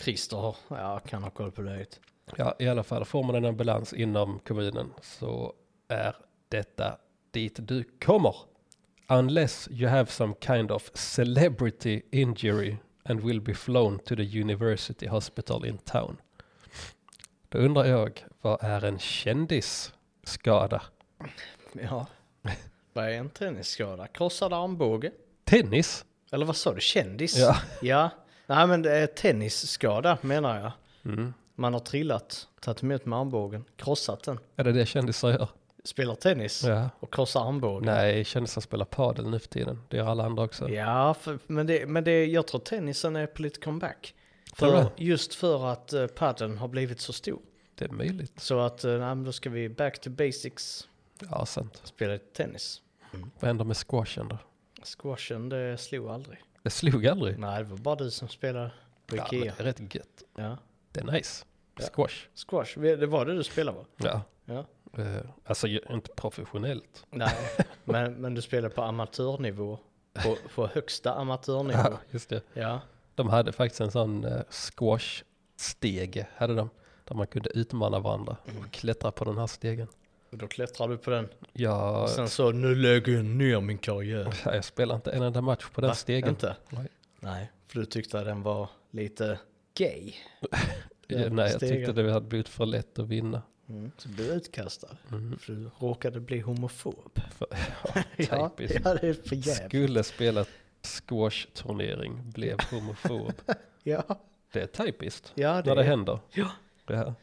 [0.00, 1.86] Christer ja, kan ha koll på det.
[2.36, 5.54] Ja, i alla fall får man en ambulans inom kommunen så
[5.88, 6.16] är
[6.48, 6.98] detta
[7.36, 8.34] dit du kommer.
[9.08, 15.06] Unless you have some kind of celebrity injury and will be flown to the university
[15.06, 16.16] hospital in town.
[17.48, 20.82] Då undrar jag, vad är en kändisskada?
[21.72, 22.06] Ja.
[22.92, 24.06] Vad är en tennisskada?
[24.06, 25.10] Krossad armbåge?
[25.44, 26.04] Tennis?
[26.32, 26.80] Eller vad sa du?
[26.80, 27.36] Kändis?
[27.38, 27.56] Ja.
[27.82, 28.10] Ja.
[28.46, 30.72] Nej men det är tennisskada menar jag.
[31.12, 31.34] Mm.
[31.54, 34.38] Man har trillat, tagit emot med armbågen, krossat den.
[34.56, 35.48] Är det det kändisar gör?
[35.86, 36.90] Spelar tennis Ja.
[37.00, 37.86] och krossar armbågen.
[37.86, 39.82] Nej, kändisar spelar padel nu för tiden.
[39.88, 40.68] Det gör alla andra också.
[40.68, 44.14] Ja, för, men, det, men det, jag tror tennisen är på lite comeback.
[44.54, 47.40] För, just för att uh, padden har blivit så stor.
[47.74, 48.40] Det är möjligt.
[48.40, 50.88] Så att uh, nej, men då ska vi back to basics,
[51.30, 51.80] Ja, sant.
[51.84, 52.82] spela lite tennis.
[53.10, 54.38] Vad händer med squashen då?
[54.98, 56.38] Squashen det slog aldrig.
[56.62, 57.38] Det slog aldrig.
[57.38, 58.70] Nej, det var bara du som spelade
[59.06, 59.54] på Ja, men Ikea.
[59.56, 60.22] det är rätt gött.
[60.36, 60.56] Ja.
[60.92, 61.44] Det är nice.
[61.78, 61.84] Ja.
[61.94, 62.26] Squash.
[62.48, 63.84] Squash, det var det du spelade va?
[63.96, 64.22] Ja.
[64.44, 64.64] Ja.
[64.98, 65.04] Eh,
[65.44, 67.06] alltså inte professionellt.
[67.10, 67.36] Nej,
[67.84, 69.78] men, men du spelade på amatörnivå.
[70.24, 71.78] På, på högsta amatörnivå.
[71.78, 72.42] Ja, just det.
[72.54, 72.80] Ja.
[73.14, 76.70] De hade faktiskt en sån uh, squash-stege, hade de.
[77.04, 79.88] Där man kunde utmana varandra och klättra på den här stegen.
[80.30, 81.28] Och då klättrar du på den.
[81.52, 84.34] Jag, Och sen så, nu lägger jag ner min karriär.
[84.44, 85.94] jag spelar inte en enda match på den Va?
[85.94, 86.28] stegen.
[86.28, 86.56] Inte?
[86.68, 86.88] Nej.
[87.20, 89.38] Nej, för du tyckte att den var lite
[89.74, 90.12] gay.
[91.08, 91.76] Ja, nej, jag stegen.
[91.76, 93.42] tyckte det hade blivit för lätt att vinna.
[93.68, 93.90] Mm.
[93.96, 94.96] Så du utkastad.
[95.12, 95.38] Mm.
[95.38, 97.20] För du råkade bli homofob.
[98.16, 98.80] Ja, typiskt.
[98.84, 99.68] ja, det är för jävligt.
[99.68, 100.44] Skulle spela
[100.82, 103.32] squash-turnering, blev homofob.
[103.82, 104.02] Ja,
[104.52, 105.32] Det är typiskt.
[105.34, 106.18] ja det, när det är- händer.
[106.32, 106.50] Ja.
[106.86, 107.14] Ja.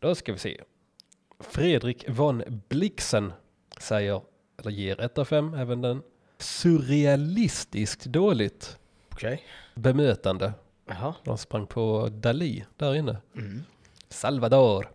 [0.00, 0.60] Då ska vi se.
[1.40, 3.32] Fredrik von Blixen
[3.80, 4.20] säger,
[4.58, 6.02] eller ger 1 av 5, även den.
[6.38, 8.78] Surrealistiskt dåligt
[9.12, 9.42] Okej.
[9.74, 10.52] bemötande.
[10.86, 11.14] Jaha.
[11.24, 13.16] De sprang på Dali där inne.
[13.36, 13.62] Mm.
[14.08, 14.88] Salvador.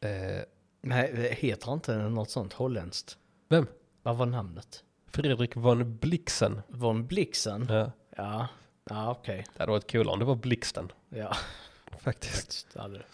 [0.00, 0.42] Eh,
[0.80, 3.18] Nej, heter inte något sånt holländskt?
[3.48, 3.66] vem?
[4.02, 4.84] Vad var namnet?
[5.06, 6.60] Fredrik von Blixen.
[6.68, 7.66] Von Blixen?
[7.70, 7.92] Ja.
[8.16, 8.48] Ja,
[8.90, 9.44] ja okej.
[9.56, 10.92] Det hade varit kul om det var Blixten.
[11.08, 11.32] Ja,
[11.98, 12.66] Faktiskt.
[12.72, 13.04] faktiskt.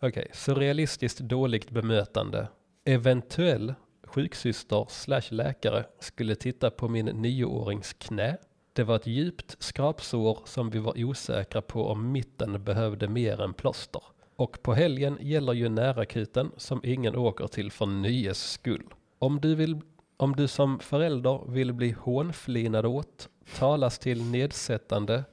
[0.00, 2.48] Okej, surrealistiskt dåligt bemötande.
[2.84, 8.36] Eventuell sjuksyster slash läkare skulle titta på min nioårings knä.
[8.72, 13.54] Det var ett djupt skrapsår som vi var osäkra på om mitten behövde mer än
[13.54, 14.02] plåster.
[14.36, 18.84] Och på helgen gäller ju närakuten som ingen åker till för nöjes skull.
[19.18, 19.80] Om du, vill,
[20.16, 25.24] om du som förälder vill bli hånflinad åt, talas till nedsättande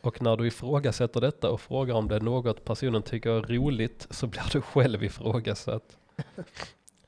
[0.00, 4.06] och när du ifrågasätter detta och frågar om det är något personen tycker är roligt
[4.10, 5.96] så blir du själv ifrågasatt.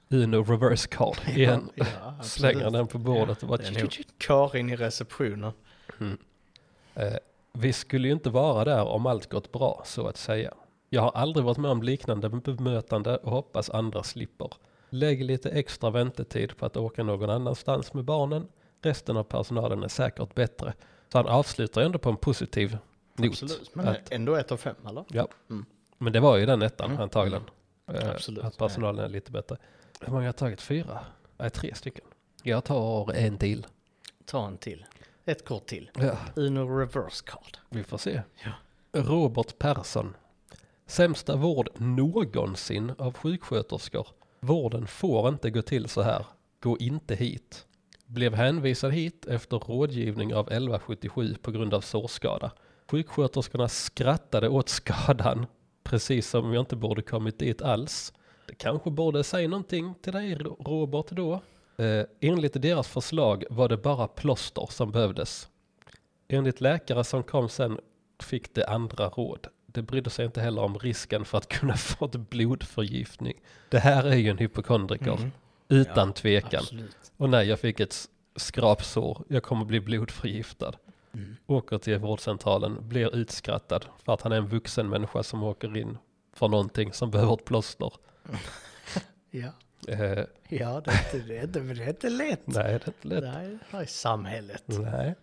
[0.08, 1.70] Uno reverse card igen.
[1.74, 1.84] Ja,
[2.22, 2.72] Slänger absolut.
[2.72, 3.58] den på bordet och bara
[4.18, 5.52] Karin i receptionen.
[6.94, 7.14] Eh,
[7.52, 10.54] vi skulle ju inte vara där om allt gått bra, så att säga.
[10.90, 14.50] Jag har aldrig varit med om liknande bemötande och hoppas andra slipper.
[14.90, 18.48] Lägg lite extra väntetid på att åka någon annanstans med barnen.
[18.82, 20.74] Resten av personalen är säkert bättre.
[21.12, 22.78] Så han avslutar ändå på en positiv
[23.16, 23.26] not.
[23.26, 23.74] Absolut.
[23.74, 25.04] Men Att, ändå ett av fem eller?
[25.08, 25.28] ja.
[25.50, 25.64] Mm.
[25.98, 27.02] Men det var ju den ettan Mm.
[27.02, 27.42] antagligen.
[27.92, 28.44] Eh, Absolut.
[28.44, 29.56] Att personalen är lite bättre.
[30.00, 30.60] Hur många har jag tagit?
[30.60, 30.98] Fyra?
[31.38, 32.04] Nej, tre stycken.
[32.42, 33.66] Jag tar en till.
[34.24, 34.84] Ta en till.
[35.24, 35.90] Ett kort till.
[35.98, 36.16] Ja.
[36.36, 37.58] Uno reverse card.
[37.68, 38.22] Vi får se.
[38.44, 38.50] Ja.
[39.00, 40.14] Robert Persson.
[40.88, 44.06] Sämsta vård någonsin av sjuksköterskor.
[44.40, 46.26] Vården får inte gå till så här.
[46.60, 47.66] Gå inte hit.
[48.06, 52.50] Blev hänvisad hit efter rådgivning av 1177 på grund av sårskada.
[52.90, 55.46] Sjuksköterskorna skrattade åt skadan.
[55.84, 58.12] Precis som jag inte borde kommit dit alls.
[58.46, 61.40] Det kanske borde säga någonting till dig Robert då.
[61.76, 65.48] Eh, enligt deras förslag var det bara plåster som behövdes.
[66.28, 67.80] Enligt läkare som kom sen
[68.22, 69.46] fick det andra råd.
[69.72, 73.40] Det brydde sig inte heller om risken för att kunna få ett blodförgiftning.
[73.68, 75.12] Det här är ju en hypokondriker.
[75.12, 75.30] Mm.
[75.68, 76.60] utan Ja, tvekan.
[76.60, 77.12] Absolut.
[77.16, 80.72] Och nej, jag fick ett skrapsår, jag kommer bli blodförgiftad.
[81.14, 81.36] Mm.
[81.46, 85.98] Åker till vårdcentralen, blir utskrattad för att han är en vuxen människa som åker in
[86.32, 87.92] för någonting som behöver ett plåster.
[89.30, 89.52] Ja,
[89.86, 92.46] Eh, ja det, är inte, det, är inte, det är inte lätt.
[92.46, 93.24] nej, det är inte lätt.
[93.34, 94.64] Nej, det är samhället.
[94.66, 95.14] Nej.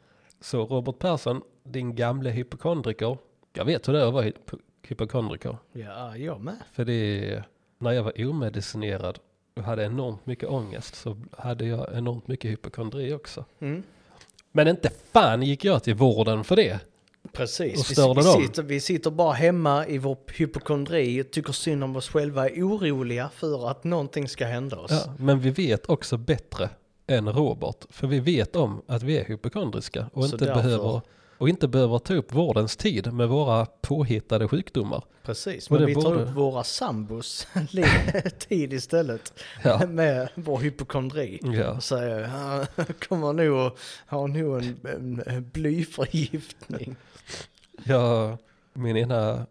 [0.41, 3.17] Så Robert Persson, din gamle hypokondriker.
[3.56, 5.58] Jag vet hur det är att vara hyp- hypokondriker.
[5.74, 6.56] Ja, jag med.
[6.74, 7.44] För det
[7.80, 9.20] när jag var omedicinerad
[9.56, 13.46] och hade enormt mycket ångest så hade jag enormt mycket hypokondri också.
[13.60, 13.84] Mm.
[14.52, 16.80] Men inte fan gick jag till vården för det.
[17.24, 21.96] Och Precis, vi, vi, sitter, vi sitter bara hemma i vår hypokondri, tycker synd om
[21.96, 24.91] oss själva, är oroliga för att någonting ska hända oss.
[24.91, 26.70] Ja, men vi vet också bättre
[27.08, 27.86] än Robert.
[27.89, 31.02] För vi vet om att vi är hypokondriska och, Så inte, därför- behöver,
[31.38, 35.04] och inte behöver ta upp vårdens tid med våra påhittade sjukdomar.
[35.24, 37.48] Precis, Och men vi tar borde- upp våra sambos
[38.48, 39.86] tid istället Ja.
[39.89, 41.39] med vår hypokondri.
[41.43, 41.71] Ja.
[41.71, 42.65] Och säger, han
[43.10, 46.95] kommer nog att ha nog en, en, blyförgiftning.
[47.84, 48.38] Ja,
[48.74, 49.45] min ena,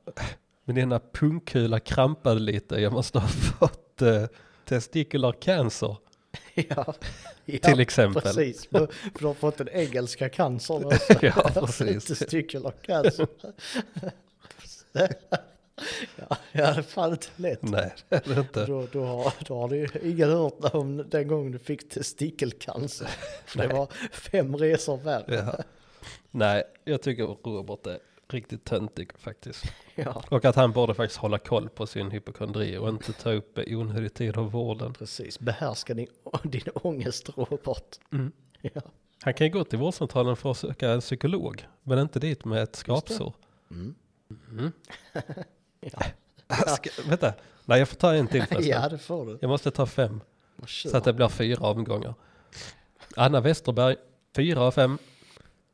[0.64, 2.74] min ena pungkula krampade lite.
[2.80, 4.24] Jag måste ha fått eh,
[4.64, 5.96] testicular cancer
[6.54, 6.94] ja,
[7.44, 8.22] ja, till exempel.
[8.22, 8.66] precis.
[8.66, 11.14] För, för du har fått den engelska cancern också.
[11.22, 12.04] Ja, precis.
[12.18, 13.26] Testicular cancer.
[14.92, 15.08] ja,
[16.16, 17.62] ja, det är fan inte lätt.
[17.62, 18.66] Nej, det är det inte.
[18.66, 23.08] Då, då, har, då har du ingen hört om den gången du fick testikelcancer.
[23.46, 25.34] För det var fem resor värre.
[25.34, 25.64] Ja.
[26.30, 29.64] Nej, jag tycker Robert är riktigt töntig faktiskt.
[29.96, 33.58] Ja, Och att han borde faktiskt hålla koll på sin hypokondri och inte ta upp
[33.66, 34.92] onödig tid av vården.
[34.94, 35.40] precis.
[35.40, 36.06] Behärska din,
[36.42, 37.98] din ångest, Robert.
[38.12, 38.32] Mm.
[38.60, 38.80] Ja.
[39.22, 42.62] Han kan ju gå till vårdcentralen för att söka en psykolog, men inte dit med
[42.62, 43.34] ett skrapsår.
[43.70, 43.94] Mm.
[44.50, 44.72] Mm.
[45.80, 45.98] Ja.
[46.76, 47.32] Ska, vänta,
[47.64, 48.68] nej jag får ta en till förresten.
[48.82, 49.38] ja, det får du.
[49.40, 50.20] Jag måste ta fem.
[50.66, 52.14] Så att det blir fyra omgångar.
[53.16, 53.96] Anna Westerberg,
[54.36, 54.98] fyra av fem.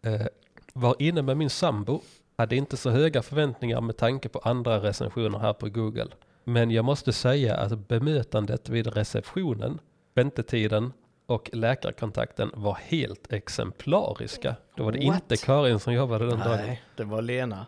[0.03, 0.27] Eh,
[0.73, 2.01] var inne med min sambo.
[2.41, 6.07] Hade inte så höga förväntningar med tanke på andra recensioner här på Google.
[6.45, 9.79] Men jag måste säga att bemötandet vid receptionen,
[10.15, 10.93] väntetiden
[11.27, 14.57] och läkarkontakten var helt exemplariska.
[14.77, 15.15] Då var det What?
[15.23, 16.57] inte Karin som jobbade den dagen.
[16.67, 17.67] Nej, det var Lena.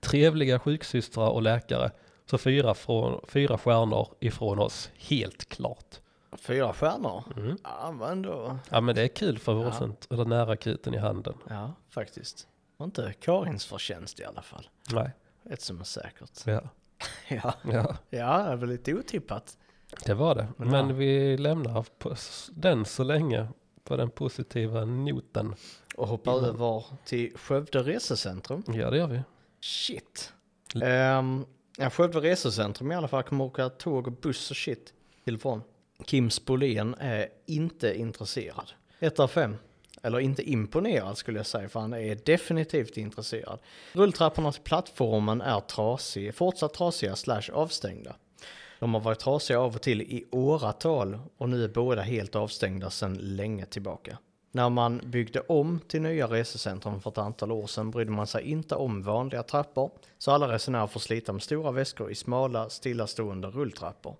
[0.00, 1.90] Trevliga sjuksystrar och läkare.
[2.30, 6.00] Så fyra, från, fyra stjärnor ifrån oss, helt klart.
[6.38, 7.24] Fyra stjärnor.
[7.36, 7.56] Mm.
[7.62, 8.58] Ja, men då.
[8.70, 9.58] Ja men det är kul för Ja.
[9.58, 11.34] vårdcent, eller nära akuten i handen.
[11.48, 12.48] Ja, faktiskt.
[12.76, 14.68] Var inte Karins förtjänst i alla fall.
[14.92, 15.10] Nej,
[15.50, 16.30] Ett som är säkert.
[16.46, 16.60] ja,
[17.28, 19.56] Ja, ja, ja det var lite otippat.
[20.06, 20.46] det var det.
[20.56, 20.94] Men Men ja.
[20.94, 21.84] vi lämnar
[22.50, 23.48] den så länge
[23.84, 25.54] på den positiva noten.
[25.96, 26.44] Och hoppa Innan.
[26.44, 28.62] över till Skövde Resecentrum.
[28.66, 29.22] Ja det gör vi.
[29.60, 30.32] Shit.
[30.74, 30.82] L-
[31.18, 31.46] Um,
[31.78, 34.92] ja, Skövde Resecentrum i alla fall kommer åka tåg och buss och shit
[35.24, 35.62] till och från.
[36.04, 38.70] Kim Spolén är inte intresserad.
[39.00, 39.56] Ett av fem.
[40.06, 43.58] Eller inte imponerad skulle jag säga, för han är definitivt intresserad.
[43.92, 48.16] Rulltrapporna till plattformen är trasiga, fortsatt trasiga slash avstängda.
[48.78, 52.90] De har varit trasiga av och till i åratal och nu är båda helt avstängda
[52.90, 54.18] sedan länge tillbaka.
[54.52, 58.42] När man byggde om till nya resecentrum för ett antal år sedan brydde man sig
[58.42, 63.48] inte om vanliga trappor, så alla resenärer får slita med stora väskor i smala, stillastående
[63.48, 64.16] rulltrappor.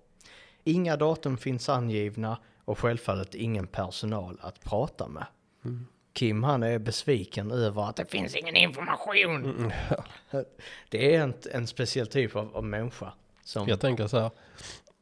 [0.63, 5.25] Inga datum finns angivna och självfallet ingen personal att prata med.
[6.13, 9.45] Kim han är besviken över att det finns ingen information.
[9.45, 10.03] Mm, ja.
[10.89, 13.13] Det är en, en speciell typ av, av människa.
[13.43, 14.31] Som, Jag tänker så här,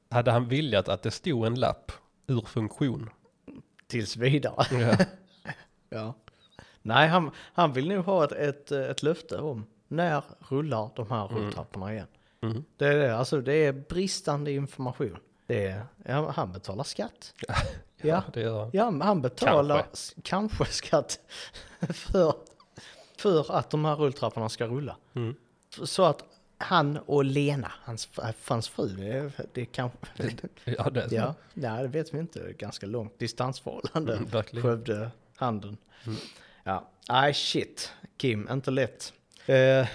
[0.10, 1.92] hade han viljat att det stod en lapp
[2.28, 3.10] ur funktion?
[3.88, 4.66] tills vidare.
[4.72, 5.06] Ja.
[5.90, 6.14] Ja.
[6.82, 11.28] Nej, han, han vill nog ha ett, ett, ett löfte om när rullar de här
[11.28, 12.08] rulltrapporna igen.
[12.42, 12.64] Mm.
[12.78, 15.18] Det är alltså det är bristande information.
[15.48, 17.34] Det är, ja, han betalar skatt.
[18.02, 18.70] Ja, gör han.
[18.74, 21.20] ja men han betalar kanske, kanske skatt
[21.90, 22.34] för,
[23.18, 24.98] för att de här rulltrapporna ska rulla.
[25.14, 25.36] Mm.
[25.84, 26.24] Så att
[26.58, 28.10] han och Lena, hans,
[28.48, 29.98] hans fru, det, det kanske...
[30.66, 31.16] Ja, det är så.
[31.16, 32.54] Ja, nej, det vet vi inte.
[32.58, 34.14] Ganska långt distansförhållande.
[34.14, 34.64] Mm, verkligen.
[34.64, 35.78] Skövde handen.
[36.06, 36.18] Mm.
[36.64, 37.92] Ja, nej shit.
[38.18, 39.14] Kim, inte lätt.
[39.46, 39.88] Eh,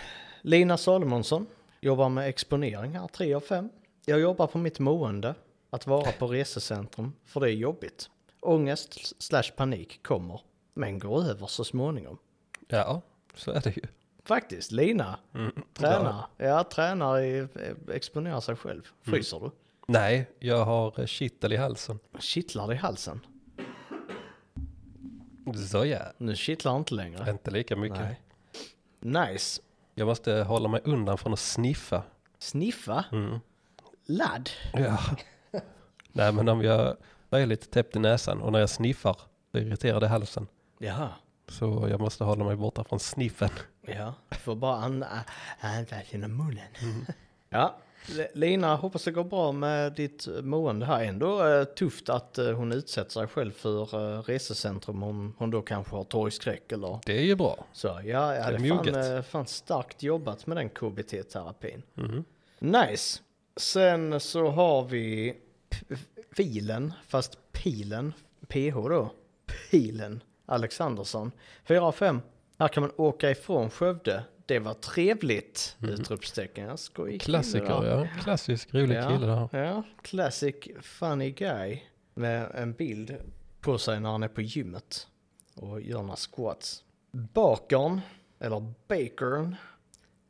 [0.42, 1.46] Lina Salomonsson
[1.80, 3.68] jobbar med exponering här, 3 av 5.
[4.04, 5.34] Jag jobbar på mitt mående,
[5.70, 8.10] att vara på resecentrum, för det är jobbigt.
[8.40, 10.40] Ångest slash panik kommer,
[10.74, 12.18] men går över så småningom.
[12.68, 13.02] Ja,
[13.34, 13.82] så är det ju.
[14.24, 15.52] Faktiskt, Lina, Mm.
[15.74, 16.26] tränar.
[16.36, 18.82] Ja, tränar i, eh, exponerar sig själv.
[19.02, 19.50] Fryser du?
[19.86, 21.98] Nej, jag har eh, kittel i halsen.
[22.18, 23.20] Kittlar i halsen?
[25.70, 27.30] Så ja, Nu kittlar inte längre.
[27.30, 27.98] inte lika mycket.
[29.00, 29.28] Nej.
[29.32, 29.62] Nice.
[29.94, 32.02] Jag måste hålla mig undan från att sniffa.
[32.38, 33.04] Sniffa.
[33.12, 33.38] Mm.
[34.06, 34.50] Ladd.
[34.72, 34.98] Ja.
[36.12, 36.96] Nej men om jag,
[37.30, 39.16] Jag är lite täppt i näsan och när jag sniffar
[39.52, 40.46] så irriterar det halsen.
[40.78, 41.08] Jaha.
[41.48, 43.48] Så jag måste hålla mig borta från sniffen.
[43.82, 46.66] Ja, får bara andas genom munnen.
[47.52, 47.76] Ja,
[48.18, 51.04] L- Lina, hoppas det går bra med ditt mående här.
[51.04, 55.62] Ändå eh, tufft att eh, hon utsätter sig själv för eh, resecentrum om hon då
[55.62, 57.64] kanske har torgskräck eller Det är ju bra.
[57.72, 57.86] så.
[57.88, 61.82] Ja, ja det är är fan, fan starkt jobbat med den KBT-terapin.
[61.94, 62.24] Mhm.
[62.58, 63.20] Nice.
[63.56, 65.36] Sen så har vi
[66.32, 68.12] filen, fast pilen,
[68.48, 69.14] PH då,
[69.70, 71.32] pilen Alexandersson.
[71.64, 72.20] 4 av 5.
[72.58, 74.24] Här kan man åka ifrån Skövde.
[74.46, 75.76] Det var trevligt!
[75.80, 76.66] Utropstecken.
[76.66, 77.18] Jag skojar.
[77.18, 78.08] kille Klassiker, ja.
[78.22, 79.48] Klassisk rolig kille där.
[79.52, 81.80] Ja, classic funny guy.
[82.14, 83.16] Med en bild
[83.60, 85.06] på sig när han är på gymmet
[85.54, 86.84] och gör några squats.
[87.10, 88.00] Bakern,
[88.38, 89.56] eller Bakern,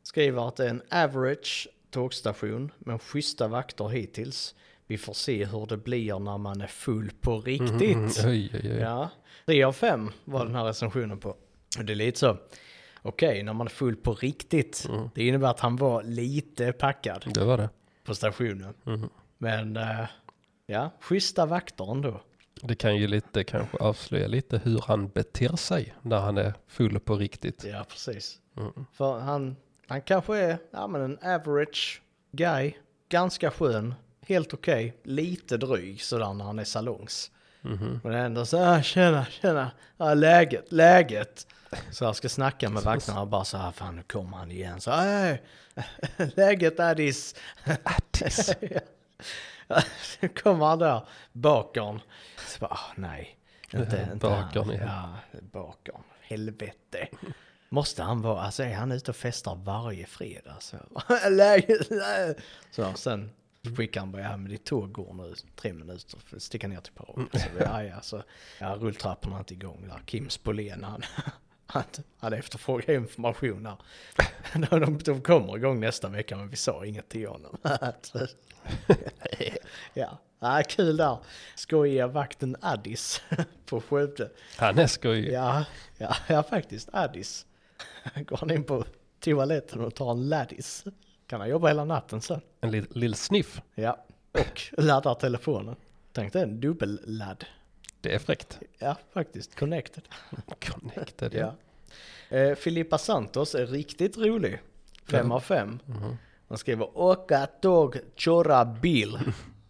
[0.03, 4.55] skriver att det är en average tågstation men schyssta vakter hittills.
[4.91, 7.81] Vi får se hur det blir när man är full på riktigt.
[7.95, 8.77] Mm, oj, oj, oj.
[8.79, 9.09] Ja,
[9.45, 11.35] 3 av 5 var den här recensionen på.
[11.83, 12.37] Det är lite så,
[13.01, 15.09] okej, när man är full på riktigt, Mm.
[15.15, 17.69] det innebär att han var lite packad Det var det.
[18.05, 18.73] på stationen.
[18.83, 19.09] Mhm.
[19.37, 20.05] Men eh,
[20.65, 22.21] ja, schyssta vakter ändå.
[22.61, 26.99] Det kan ju lite kanske avslöja lite hur han beter sig när han är full
[26.99, 27.63] på riktigt.
[27.67, 28.39] Ja, precis.
[28.57, 28.85] Mm.
[28.93, 29.55] För han,
[29.87, 32.01] han kanske är ja, men en average
[32.31, 32.73] guy,
[33.09, 33.93] ganska skön,
[34.27, 37.31] helt okej, lite dryg sådär när han är salongs.
[37.61, 37.99] Mhm.
[38.03, 41.47] Men ändå så här, tjena, tjena, ja, läget, läget.
[41.91, 44.81] Så jag ska snacka med vakterna och bara så här, fan nu kommer han igen.
[44.81, 45.41] Så här,
[46.35, 47.35] läget Addis.
[47.83, 48.51] Attis.
[49.67, 49.81] Ja,
[50.19, 51.01] Nu kommer han där,
[51.33, 51.99] bakern.
[52.47, 53.37] Så bara, ah, nej.
[53.73, 54.73] Inte, inte Bakern han.
[54.73, 54.87] igen.
[54.87, 55.15] Ja,
[55.51, 56.01] bakern.
[56.21, 57.07] Helvete.
[57.69, 60.55] Måste han vara, alltså är han ute och festar varje fredag?
[60.59, 60.77] Så,
[61.29, 61.87] läget,
[62.71, 63.29] så sen
[63.63, 66.81] skickar han bara, ja men ditt tåg går nu tre minuter, för att sticka ner
[66.81, 67.29] till perrongen.
[67.33, 68.23] Så vi, ja, ja, så,
[68.59, 69.99] ja, rulltrapporna är inte igång där.
[70.05, 71.03] Kim Spolén, han,
[71.65, 71.83] han
[72.17, 73.77] hade efterfrågat information där.
[74.69, 77.57] De, de, de kommer igång nästa vecka, men vi sa inget till honom.
[79.93, 81.17] Ja, ja, kul där.
[81.55, 83.21] Skojiga vakten Addis
[83.65, 84.29] på Skövde.
[84.57, 85.33] Han är skojig.
[85.33, 85.65] Ja,
[85.97, 86.89] ja, ja faktiskt.
[86.93, 87.45] Addis.
[88.15, 88.85] Går han in på
[89.19, 90.85] toaletten och tar en laddis.
[91.31, 92.41] Kan han jobba hela natten sen.
[92.61, 93.61] En lill, lill sniff.
[93.75, 93.97] Ja,
[94.31, 95.75] och laddar telefonen.
[96.13, 97.45] Tänk dig en dubbelladd.
[98.01, 98.59] Det är fräckt.
[98.79, 99.55] Ja, faktiskt.
[99.59, 100.03] Connected.
[100.71, 101.33] Connected.
[101.33, 101.53] Ja.
[102.37, 104.61] Eh, Filippa Santos är riktigt rolig.
[105.11, 105.35] Fem Ja.
[105.35, 105.79] av fem.
[105.85, 106.17] Mhm.
[106.49, 109.19] Han skriver åka tåg, köra bil.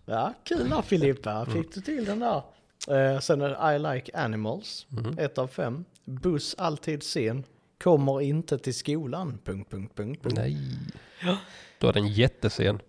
[0.05, 1.45] Ja, kul där Filippa.
[1.45, 2.41] Fick du till den där?
[2.87, 4.85] Eh, sen är det I like animals.
[4.89, 5.17] Mhm.
[5.19, 5.85] Ett av fem.
[6.05, 7.43] Buss alltid sen.
[7.83, 9.39] Kommer inte till skolan.
[9.45, 10.35] Punkt, punkt, punkt, punkt.
[10.37, 10.57] Nej.
[11.79, 12.79] Då är den jättesen.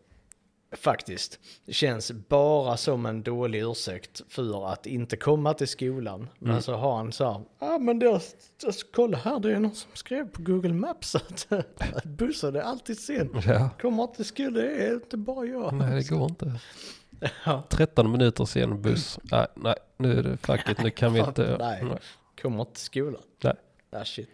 [0.76, 1.38] Faktiskt.
[1.66, 6.28] Det känns bara som en dålig ursäkt för att inte komma till skolan.
[6.38, 6.62] Men Mm.
[6.62, 8.20] så har han så här, ja ah, men då,
[8.64, 12.60] då, kolla här det är någon som skrev på Google Maps att, att bussen är
[12.60, 13.30] alltid sen.
[13.46, 13.70] Ja.
[13.80, 15.72] Kommer inte till skolan, det är inte bara jag.
[15.74, 16.52] Nej, det går inte.
[17.44, 17.62] Ja.
[17.68, 19.18] 13 minuter sen buss.
[19.22, 20.82] Nej, nej, nu är det facket.
[20.82, 21.56] Nu kan vi inte.
[21.60, 21.84] nej.
[22.42, 23.22] Kommer inte till skolan.
[23.44, 23.54] Nej.
[23.90, 24.28] Ah, shit.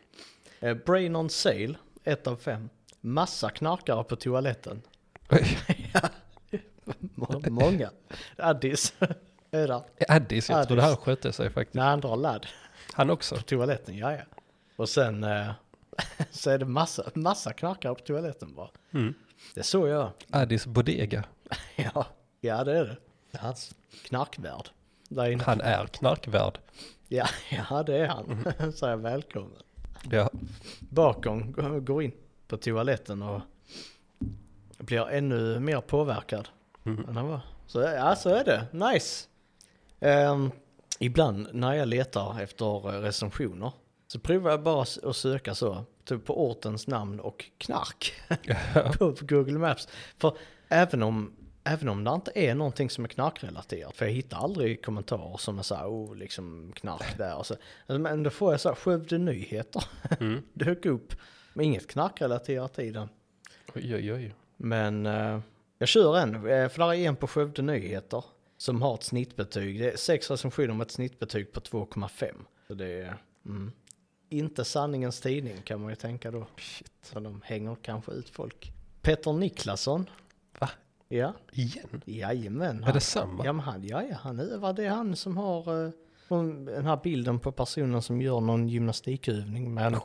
[0.60, 2.70] Eh, Brain on sale, ett av fem.
[3.00, 4.82] Massa knarkare på toaletten.
[7.50, 7.90] Många.
[8.36, 8.94] Addis.
[10.08, 11.74] Addis, jag trodde han skötte sig faktiskt.
[11.74, 12.46] När han drar ladd.
[12.92, 13.36] Han också.
[13.36, 14.22] på toaletten, ja ja.
[14.76, 15.50] Och sen eh,
[16.30, 18.70] så är det massa, massa knarkare på toaletten bara.
[18.94, 19.14] Mm.
[19.54, 20.10] Det såg jag.
[20.30, 21.24] Addis Bodega.
[21.76, 22.06] Ja,
[22.40, 22.96] ja det är det.
[23.38, 23.74] Hans
[25.32, 25.42] inne.
[25.42, 26.58] Han är knarkvärd.
[27.08, 28.44] Ja, ja, det är han.
[28.58, 29.62] Är jag välkommen.
[30.10, 30.30] Ja.
[30.80, 31.52] Bakom
[31.84, 32.12] går in
[32.48, 33.40] på toaletten och
[34.78, 36.48] blir ännu mer påverkad
[36.84, 37.08] Mm.
[37.08, 37.40] än han var.
[37.66, 38.66] Så ja, så är det.
[38.92, 39.26] Nice.
[40.00, 40.50] Ehm,
[40.98, 43.72] ibland när jag letar efter recensioner
[44.06, 48.12] så provar jag bara att söka så, typ på ortens namn och knark
[48.98, 49.88] på Google Maps.
[50.18, 50.36] För
[50.68, 51.32] även om,
[51.72, 55.58] även om det inte är någonting som är knarkrelaterat, för jag hittar aldrig kommentarer som
[55.58, 57.56] är så här, oh, liksom knark där och så.
[57.86, 59.84] Men då får jag så här, Skövde Nyheter
[60.20, 60.42] Mm.
[60.52, 61.14] dök upp
[61.54, 63.08] med inget knarkrelaterat i den.
[63.74, 64.34] Oj, oj, oj.
[64.56, 65.40] Men eh,
[65.78, 68.24] jag kör en, eh, för där är en på Skövde Nyheter
[68.56, 69.80] som har ett snittbetyg.
[69.80, 72.34] Det är sex recensioner med ett snittbetyg på 2,5.
[72.66, 73.16] Så det är
[73.46, 73.72] mm,
[74.28, 76.46] inte sanningens tidning kan man ju tänka då.
[76.56, 76.92] Shit.
[77.02, 78.72] Så de hänger kanske ut folk.
[79.02, 80.06] Petter Niklasson.
[81.08, 82.02] Ja, Igen?
[82.04, 82.84] jajamän.
[82.84, 83.44] Är det samma?
[83.44, 84.72] Ja, men han, ja, ja, han övar.
[84.72, 85.90] Det är han som har eh,
[86.64, 90.00] den här bilden på personen som gör någon gymnastikövning med en,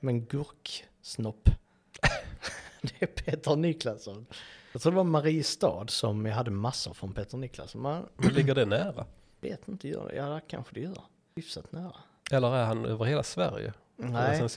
[0.00, 1.48] med en gurksnopp.
[2.80, 4.26] det är Peter Niklasson.
[4.72, 7.82] Jag tror det var Mariestad som jag hade massor från Peter Niklasson.
[7.82, 9.06] Man, ligger det nära?
[9.40, 10.14] Vet inte, gör det?
[10.16, 11.02] Ja, det kanske det gör.
[11.36, 11.96] Hyfsat nära.
[12.30, 13.72] Eller är han över hela Sverige?
[13.96, 14.48] Nej?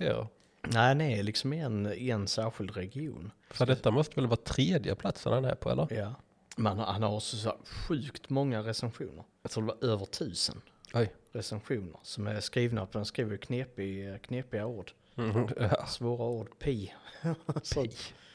[0.62, 3.32] Nej, han är liksom en, en särskild region.
[3.50, 5.88] För detta måste väl vara tredje platsen han är på eller?
[5.94, 6.16] Ja.
[6.56, 9.24] Men han har också så sjukt många recensioner.
[9.42, 10.62] Jag tror det var över tusen
[10.94, 11.14] Oj.
[11.32, 14.92] recensioner som är skrivna på, han skriver knepig, knepiga ord.
[15.16, 15.86] Mm, ja.
[15.86, 16.94] Svåra ord, pi.
[17.62, 17.86] så,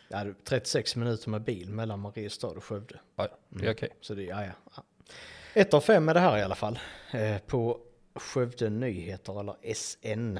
[0.08, 3.00] ja, det är 36 minuter med bil mellan Mariestad och Skövde.
[3.16, 3.96] Ja, det är okej.
[4.00, 4.44] Så det, ja.
[4.44, 4.82] ja.
[5.54, 6.78] Ett av fem är det här i alla fall.
[7.12, 7.80] Eh, på
[8.14, 10.38] Skövde Nyheter eller SN.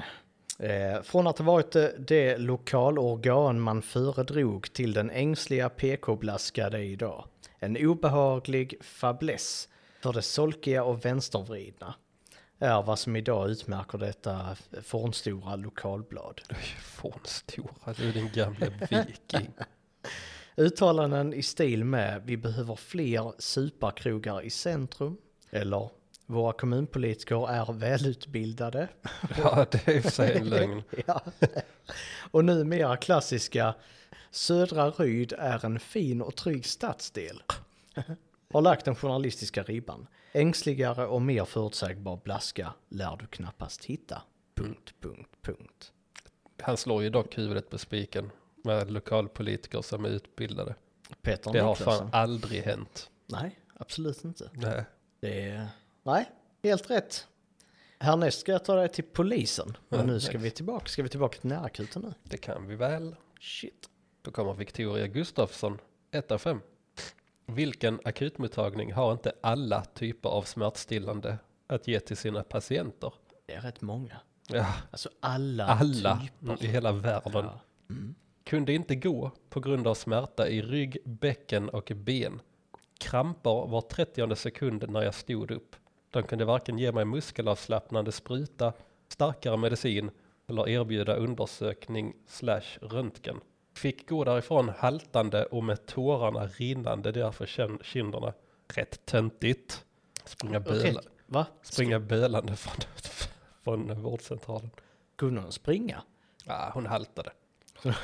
[0.59, 7.25] Eh, från att ha varit eh, det lokalorgan man föredrog till den ängsliga PK-blaskade idag.
[7.59, 9.69] En obehaglig fabless
[10.01, 11.95] för det solkiga och vänstervridna
[12.59, 16.41] är vad som idag utmärker detta fornstora lokalblad.
[16.81, 19.53] Fånstora, du din gamle viking.
[20.55, 25.17] Uttalanden i stil med vi behöver fler superkrogar i centrum
[25.49, 25.89] eller
[26.27, 28.87] våra kommunpolitiker är välutbildade.
[29.37, 30.83] Ja, det är i och för sig en lögn.
[31.07, 31.21] ja.
[32.31, 33.75] Och numera klassiska
[34.31, 37.43] Södra Ryd är en fin och trygg stadsdel.
[38.53, 40.07] Har lagt den journalistiska ribban.
[40.31, 44.21] Ängsligare och mer förutsägbar blaska lär du knappast hitta.
[44.55, 45.91] Punkt, punkt, punkt.
[46.61, 48.31] Han slår ju dock huvudet på spiken
[48.63, 50.75] med lokalpolitiker som är utbildade.
[51.21, 52.09] Peter Det har Niklasen.
[52.11, 53.09] fan aldrig hänt.
[53.25, 54.49] Nej, absolut inte.
[54.53, 54.83] Nej.
[55.19, 55.67] Det är...
[56.07, 56.31] Nej,
[56.63, 57.27] helt rätt.
[57.99, 59.77] Härnäst ska jag ta dig till polisen.
[59.89, 60.43] Men Ja, nu ska nice.
[60.43, 60.85] vi tillbaka.
[60.85, 62.13] Ska vi tillbaka till närakuten nu?
[62.23, 63.15] Det kan vi väl.
[63.39, 63.89] Shit.
[64.21, 65.79] Då kommer Victoria Gustafsson,
[66.11, 66.61] 1 av 5.
[67.45, 71.37] Vilken akutmottagning har inte alla typer av smärtstillande
[71.67, 73.13] att ge till sina patienter?
[73.45, 74.17] Det är rätt många.
[74.47, 76.63] Ja, Alltså alla, alla typer.
[76.63, 77.31] i hela världen.
[77.45, 77.59] Ja.
[77.89, 78.15] Mm.
[78.43, 82.41] Kunde inte gå på grund av smärta i rygg, bäcken och ben.
[82.97, 85.75] Kramper var 30 sekund när jag stod upp.
[86.11, 88.73] De kunde varken ge mig muskelavslappnande spruta,
[89.09, 90.11] starkare medicin
[90.47, 93.39] eller erbjuda undersökning slash röntgen.
[93.73, 97.45] Fick gå därifrån haltande och med tårarna rinnande därför
[97.83, 98.33] kinderna.
[98.73, 99.85] Rätt töntigt.
[100.25, 101.45] Springa, böla, Va?
[101.61, 102.75] springa bölande från,
[103.63, 104.69] från vårdcentralen.
[105.15, 106.03] Kunde hon springa?
[106.45, 107.31] Ja, hon haltade.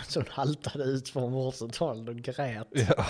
[0.08, 2.68] Så hon haltade ut från vårdcentralen och grät.
[2.72, 3.06] Ja,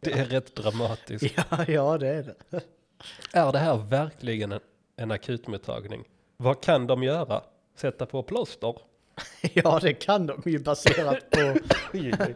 [0.00, 1.36] det är rätt dramatiskt.
[1.50, 2.60] Ja, ja det är det.
[3.32, 4.60] Är det här verkligen en,
[4.96, 6.04] en akutmottagning?
[6.36, 7.42] Vad kan de göra?
[7.76, 8.74] Sätta på plåster?
[9.54, 11.54] Ja, det kan de ju baserat på,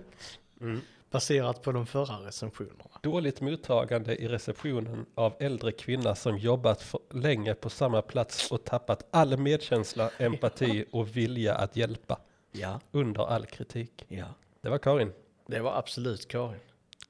[1.10, 2.84] baserat på de förra recensionerna.
[3.02, 8.64] Dåligt mottagande i receptionen av äldre kvinna som jobbat för länge på samma plats och
[8.64, 12.18] tappat all medkänsla, empati och vilja att hjälpa.
[12.52, 14.04] Ja, Under all kritik.
[14.08, 14.26] ja.
[14.60, 15.12] Det var Karin.
[15.46, 16.60] Det var absolut Karin.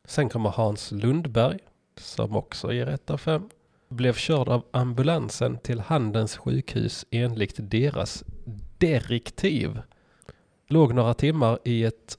[0.05, 1.59] Sen kommer Hans Lundberg,
[2.01, 3.49] som också ger ett av fem.
[3.89, 8.25] Blev körd av ambulansen till Handens sjukhus enligt deras
[8.79, 9.81] direktiv.
[10.69, 12.19] Låg några timmar i ett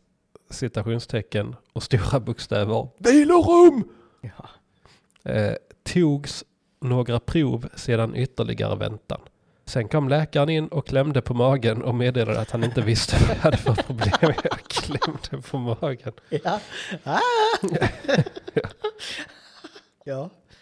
[0.50, 3.90] citationstecken och stora bokstäver vilorum.
[4.22, 4.50] Ja.
[5.32, 5.54] Eh,
[5.84, 6.44] togs
[6.82, 9.22] några prov sedan ytterligare väntan.
[9.66, 13.30] Sen kom läkaren in och klämde på magen och meddelade att han inte visste vad
[13.38, 14.34] jag hade för problem.
[14.44, 16.14] Jag klämde på magen.
[16.30, 16.60] Ja.
[17.04, 17.20] Ah!
[18.54, 18.70] ja.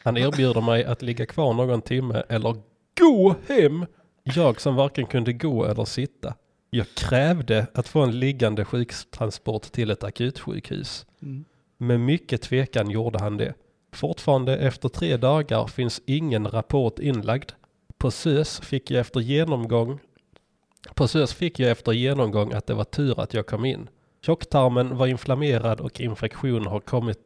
[0.04, 2.56] Han erbjuder mig att ligga kvar någon timme eller
[3.00, 3.86] gå hem.
[4.24, 6.36] Jag som varken kunde gå eller sitta.
[6.70, 11.06] Jag krävde att få en liggande sjuktransport till ett akutsjukhus.
[11.22, 11.46] Mm.
[11.78, 13.54] Med mycket tvekan gjorde han det.
[13.92, 17.52] Fortfarande efter tre dagar finns ingen rapport inlagd.
[17.98, 20.00] På SÖS fick jag efter genomgång
[20.96, 23.90] på SÖS fick jag efter genomgång att det var tur att jag kom in.
[24.26, 27.20] Tjocktarmen var inflammerad och infektion har kommit.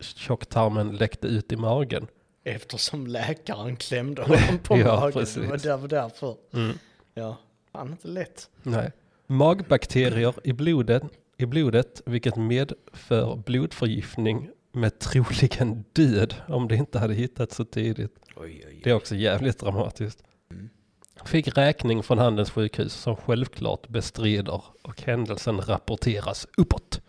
[0.00, 2.06] Tjocktarmen läckte ut i magen.
[2.44, 5.12] Eftersom läkaren klämde honom på Ja, magen.
[5.12, 5.34] precis.
[5.42, 6.36] Det var där- var därför.
[6.52, 6.78] Mm.
[7.14, 7.36] Ja.
[7.72, 8.50] Fan inte lätt.
[8.62, 8.92] Nej.
[9.26, 11.02] Magbakterier i blodet,
[11.36, 18.14] i blodet, vilket medför blodförgiftning med troligen död om det inte hade hittats så tidigt.
[18.36, 20.22] Oj, oj, Det är också jävligt dramatiskt.
[20.50, 20.68] Mm.
[21.24, 27.00] Fick räkning från Handens sjukhus som självklart bestrider och händelsen rapporteras uppåt.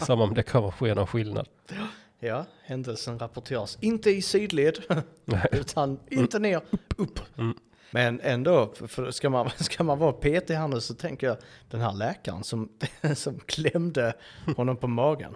[0.06, 1.48] Som om det kommer ske någon skillnad.
[2.24, 4.78] Ja, händelsen rapporteras inte i sidled,
[5.52, 7.20] utan inte ner, upp, upp.
[7.38, 7.54] Mm.
[7.90, 11.36] Men ändå, för ska man, ska man vara petig här nu så tänker jag,
[11.70, 12.68] den här läkaren som,
[13.14, 14.12] som klämde
[14.56, 15.34] honom på magen,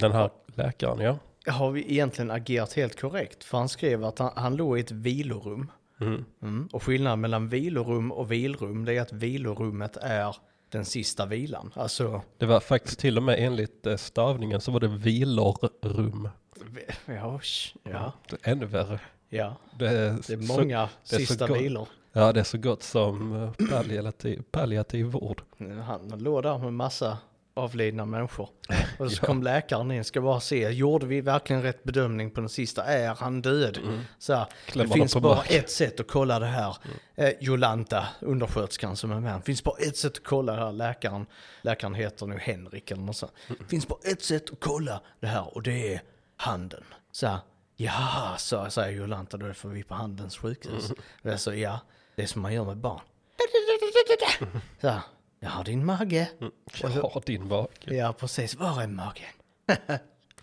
[0.00, 1.18] Den här läkaren, ja.
[1.52, 3.44] har vi egentligen agerat helt korrekt?
[3.44, 5.70] För han skrev att han, han låg i ett vilorum.
[6.00, 6.24] Mm.
[6.42, 6.68] Mm.
[6.72, 10.36] Och skillnaden mellan vilorum och vilrum, det är att vilorummet är
[10.70, 11.72] den sista vilan.
[11.76, 16.28] Alltså, Det var faktiskt till och med enligt eh, stavningen så var det vilorrum.
[16.70, 17.40] vi- ja,
[17.82, 19.00] ja, Det Ännu värre.
[19.28, 19.92] Ja, Det är,
[20.26, 21.56] det är så, många det så sista gott.
[21.60, 21.88] vilor.
[22.12, 25.42] ja, det är så gott som eh, palliativ, palliativ vård.
[25.86, 27.18] Han låg där med massa
[27.54, 28.48] avlidna människor.
[28.98, 29.26] Och så Ja.
[29.26, 32.84] kom läkaren in, ska bara se, gjorde vi verkligen rätt bedömning på den sista?
[32.84, 33.78] Är han död?
[34.18, 35.56] Så här, det finns bara marken.
[35.60, 36.76] ett sätt att kolla det här.
[37.14, 40.72] Eh, Jolanta, undersköterskan som är med, det finns bara ett sätt att kolla det här.
[40.72, 41.26] Läkaren,
[41.62, 43.32] läkaren heter nu Henrik eller något sånt.
[43.58, 46.02] Det finns bara ett sätt att kolla det här och det är
[46.36, 46.84] handen.
[47.12, 47.38] Så här,
[47.76, 50.92] ja, så säger Jolanta, då får vi på handens sjukhus.
[51.22, 51.80] Jag sa, ja,
[52.16, 53.00] det är som man gör med barn.
[54.80, 55.00] Så här,
[55.40, 56.30] jag har din mage.
[56.82, 57.94] Jag har din mage.
[57.94, 58.54] Ja, precis.
[58.54, 59.24] Var är magen?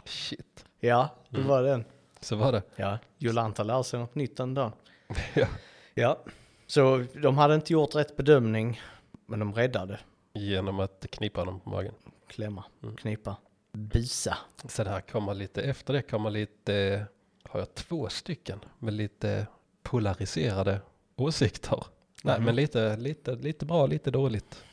[0.06, 0.66] Shit.
[0.80, 1.86] Ja, det var den.
[2.20, 2.62] Så var det.
[2.76, 4.72] Ja, Jolanta lär sig något nytt den dagen.
[5.34, 5.48] Ja.
[5.93, 6.20] Ja,
[6.68, 8.82] så de hade inte gjort rätt bedömning,
[9.26, 10.00] men de räddade.
[10.34, 11.93] Genom att knipa dem på magen.
[12.28, 12.64] Klämma,
[12.98, 13.36] knipa,
[13.74, 14.38] bisa.
[14.68, 17.06] Sen här kommer lite, efter det kommer lite,
[17.50, 19.48] har jag två stycken med lite
[19.84, 20.82] polariserade
[21.16, 21.84] åsikter.
[22.24, 22.45] Nej, Mhm.
[22.45, 24.64] men lite, lite, lite bra, lite dåligt.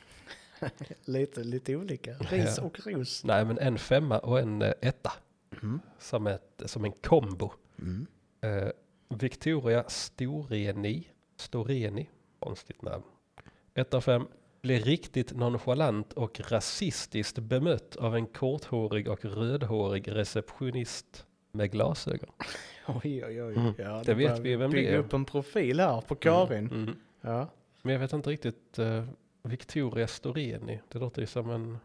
[1.04, 2.12] Lite, lite olika.
[2.14, 2.62] Ris Ja.
[2.64, 3.24] och ros.
[3.24, 5.12] Nej, men en femma och en eh, etta.
[5.62, 5.80] Mm.
[5.98, 7.52] Som, ett, som en kombo.
[7.78, 8.06] Mm.
[8.40, 8.68] Eh,
[9.08, 13.02] Victoria Storeni, Storeni, konstigt namn.
[13.74, 14.26] 1 av 5.
[14.62, 22.30] Blir riktigt nonchalant och rasistiskt bemött av en korthårig och rödhårig receptionist med glasögon.
[22.86, 23.54] Oj, oj, oj.
[23.56, 23.72] Mm.
[23.78, 24.98] Ja, Det vet börjar vi vem det bygga är.
[24.98, 26.58] upp en profil här på Karin.
[26.66, 26.94] Mm, mm.
[27.20, 27.48] Ja.
[27.82, 29.04] Men jag vet inte riktigt, eh,
[29.48, 31.78] Victoria Storeni, det låter ju som en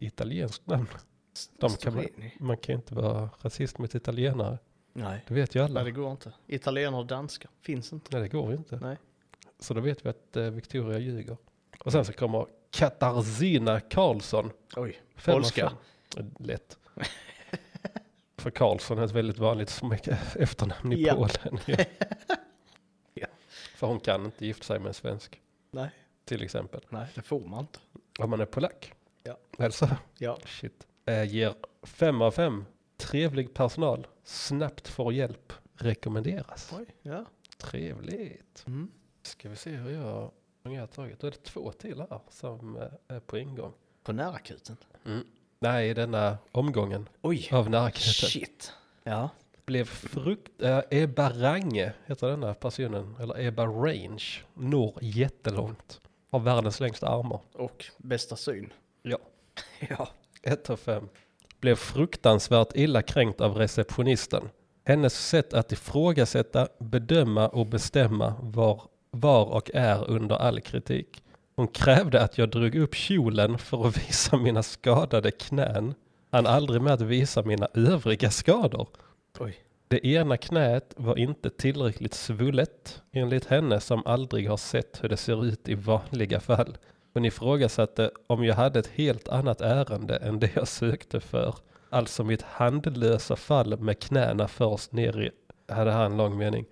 [0.00, 0.86] italiensk namn.
[1.58, 2.32] De kan man, Storini.
[2.40, 4.58] man kan ju inte vara rasist mot italienare,
[4.92, 5.24] Nej.
[5.28, 5.74] det vet ju alla.
[5.74, 6.32] Nej, det går inte.
[6.46, 8.08] Italienare och danskar finns inte.
[8.12, 8.76] Nej, det går ju inte.
[8.76, 8.96] Nej.
[9.58, 11.36] Så då vet vi att eh, Victoria ljuger.
[11.84, 14.50] Och sen så kommer Katarzyna Karlsson.
[14.76, 15.72] Oj, Fem Polska.
[16.14, 16.30] fem.
[16.38, 16.78] Lätt.
[18.36, 19.82] För Karlsson är ett väldigt vanligt
[20.36, 21.14] efternamn i Ja.
[21.14, 21.60] Polen.
[21.76, 21.84] Ja.
[23.14, 23.26] Ja.
[23.76, 25.40] För hon kan inte gifta sig med en svensk,
[25.70, 25.90] nej,
[26.26, 26.80] till exempel.
[26.88, 27.78] nej, det får man inte.
[28.18, 28.92] Om man är polack.
[29.22, 29.36] Ja.
[29.58, 30.86] Alltså, Ja, shit.
[31.06, 32.64] Eh, ger fem av fem.
[32.96, 34.06] Trevlig personal.
[34.24, 35.52] Snabbt får hjälp.
[35.74, 36.72] Rekommenderas.
[36.78, 37.24] oj, ja.
[37.58, 38.64] Trevligt.
[38.66, 38.90] Mm.
[39.22, 40.30] Ska vi se hur jag,
[40.62, 41.20] hur jag har tagit.
[41.20, 43.72] Då är det två till här som eh, är på ingång.
[44.02, 44.76] På närakuten.
[45.04, 45.24] Mm.
[45.58, 48.02] Nej, i denna omgången Oj, av närakuten.
[48.28, 48.72] shit.
[49.02, 49.30] Ja,
[49.64, 50.62] Blev frukt...
[50.62, 53.16] Äh, Ebba Range heter denna personen.
[53.20, 54.24] Eller Ebba Range.
[54.54, 56.00] Når jättelångt.
[56.30, 57.40] Har världens längsta armar.
[57.54, 58.72] och bästa syn.
[59.02, 59.18] Ja.
[59.88, 60.08] Ja.
[60.42, 61.08] 1 av 5.
[61.60, 64.48] Blev fruktansvärt illa kränkt av receptionisten.
[64.84, 71.22] Hennes sätt att ifrågasätta, bedöma och bestämma var, var och är under all kritik.
[71.56, 75.94] Hon krävde att jag drog upp kjolen för att visa mina skadade knän.
[76.30, 78.88] Han aldrig med att visa mina övriga skador.
[79.38, 79.65] Oj.
[79.88, 85.16] Det ena knät var inte tillräckligt svullet enligt henne som aldrig har sett hur det
[85.16, 86.78] ser ut i vanliga fall.
[87.14, 91.54] Hon ifrågasatte om jag hade ett helt annat ärende än det jag sökte för.
[91.90, 95.30] Alltså mitt handlösa fall med knäna först ner i,
[95.72, 96.64] hade han en lång mening.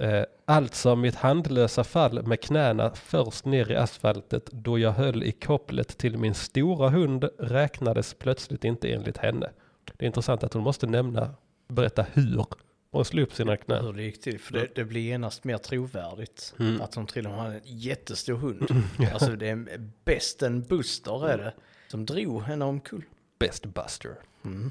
[0.00, 5.32] Eh, alltså mitt handlösa fall med knäna först ner i asfaltet då jag höll i
[5.32, 9.50] kopplet till min stora hund räknades plötsligt inte enligt henne.
[9.96, 11.34] Det är intressant att hon måste nämna,
[11.68, 12.44] berätta hur
[12.90, 13.84] hon slog upp sina knän.
[13.84, 14.40] Hur det gick till.
[14.40, 16.54] För det, det blir genast mer trovärdigt.
[16.58, 16.80] Mm.
[16.80, 18.66] Att hon till och med hade en jättestor hund.
[19.12, 21.54] Alltså det är bäst en Buster är det.
[21.88, 23.04] Som drog henne omkull.
[23.38, 24.14] Best Buster.
[24.44, 24.70] Mm.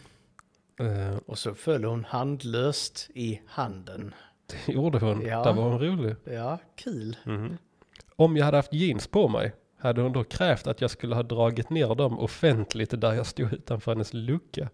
[0.80, 4.14] Eh, Och så föll hon handlöst i handen.
[4.66, 5.22] det gjorde hon.
[5.22, 5.44] Ja.
[5.44, 6.16] Där var hon rolig.
[6.24, 7.18] Ja, kul.
[7.26, 7.58] Mhm.
[8.16, 11.24] Om jag hade haft jeans på mig hade hon då krävt att jag skulle ha
[11.24, 14.70] dragit ner dem offentligt där jag stod utanför hennes lucka.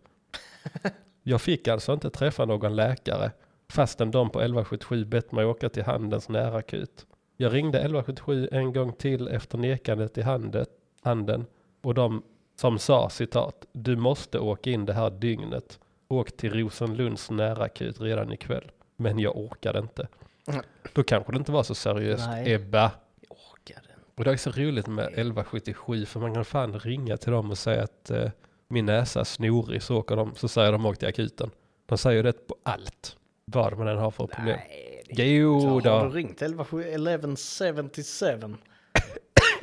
[1.23, 3.31] Jag fick alltså inte träffa någon läkare
[3.69, 7.05] fastän de på 1177 bett mig åka till Handens närakut.
[7.37, 10.69] Jag ringde 1177 en gång till efter nekandet i handet,
[11.01, 11.45] handen
[11.81, 12.23] och de
[12.55, 15.79] som sa citat, du måste åka in det här dygnet.
[16.07, 18.71] Åk till Rosenlunds närakut redan ikväll.
[18.95, 20.07] Men jag orkade inte.
[20.47, 20.61] Mm.
[20.93, 22.27] Då kanske det inte var så seriöst.
[22.27, 22.53] Nej.
[22.53, 22.91] Ebba.
[23.21, 23.87] Jag orkade.
[24.15, 27.57] Och det är så roligt med 1177 för man kan fan ringa till dem och
[27.57, 28.29] säga att eh,
[28.71, 31.51] min näsa är snorig så åker de, så säger de åk till akuten.
[31.85, 33.17] De säger det på allt.
[33.45, 34.57] Vad man än har för problem.
[34.67, 36.03] Nej, det Jo så har då.
[36.03, 38.27] du ringt 1177?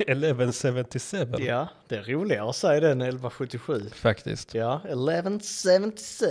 [0.07, 1.25] 1177.
[1.39, 3.81] Ja, det är roligare att säga den 1177.
[3.93, 4.53] Faktiskt.
[4.55, 6.25] Ja, 1177.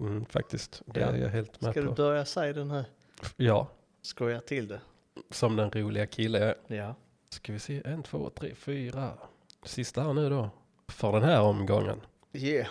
[0.00, 0.82] Mm, faktiskt.
[0.86, 1.06] Det Ja.
[1.06, 1.92] är jag helt med Ska du på.
[1.94, 2.84] börja säga den här?
[3.36, 3.68] Ja,
[4.02, 4.80] Skoja till det.
[5.30, 6.54] som den roliga kille.
[6.66, 6.94] Ja.
[7.30, 9.10] Ska vi se, en, två, tre, fyra.
[9.64, 10.50] Sista här nu då.
[10.88, 12.00] För den här omgången.
[12.34, 12.66] Yeah.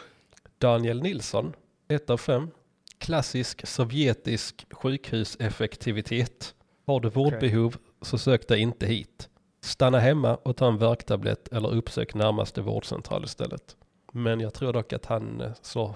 [0.58, 1.54] Daniel Nilsson,
[1.88, 2.48] 1 av 5.
[2.98, 6.56] Klassisk sovjetisk sjukhuseffektivitet.
[6.86, 9.30] Har du vårdbehov så sök dig inte hit.
[9.62, 13.76] Stanna hemma och ta en värktablett eller uppsök närmaste vårdcentral istället.
[14.12, 15.96] Men jag tror dock att han eh, slår,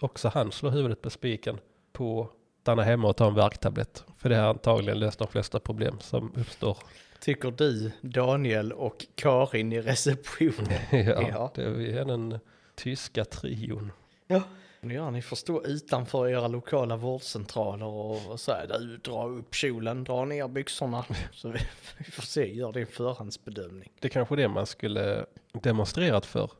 [0.00, 1.58] också han slår huvudet på spiken
[1.92, 2.30] på
[2.60, 4.04] stanna hemma och ta en värktablett.
[4.16, 6.78] För det har antagligen löst de flesta problem som uppstår.
[7.20, 10.72] Tycker du, Daniel och Karin i receptionen?
[10.90, 11.52] ja, Ja.
[11.54, 12.38] det är den
[12.74, 13.92] tyska trion.
[14.26, 14.42] Ja.
[14.90, 20.24] Ja, ni får stå utanför era lokala vårdcentraler och, säga du, dra upp kjolen, dra
[20.24, 21.04] ner byxorna.
[21.32, 21.58] Så vi,
[21.98, 23.92] vi får se, gör din förhandsbedömning.
[24.00, 26.50] Det är kanske det man skulle demonstrerat för.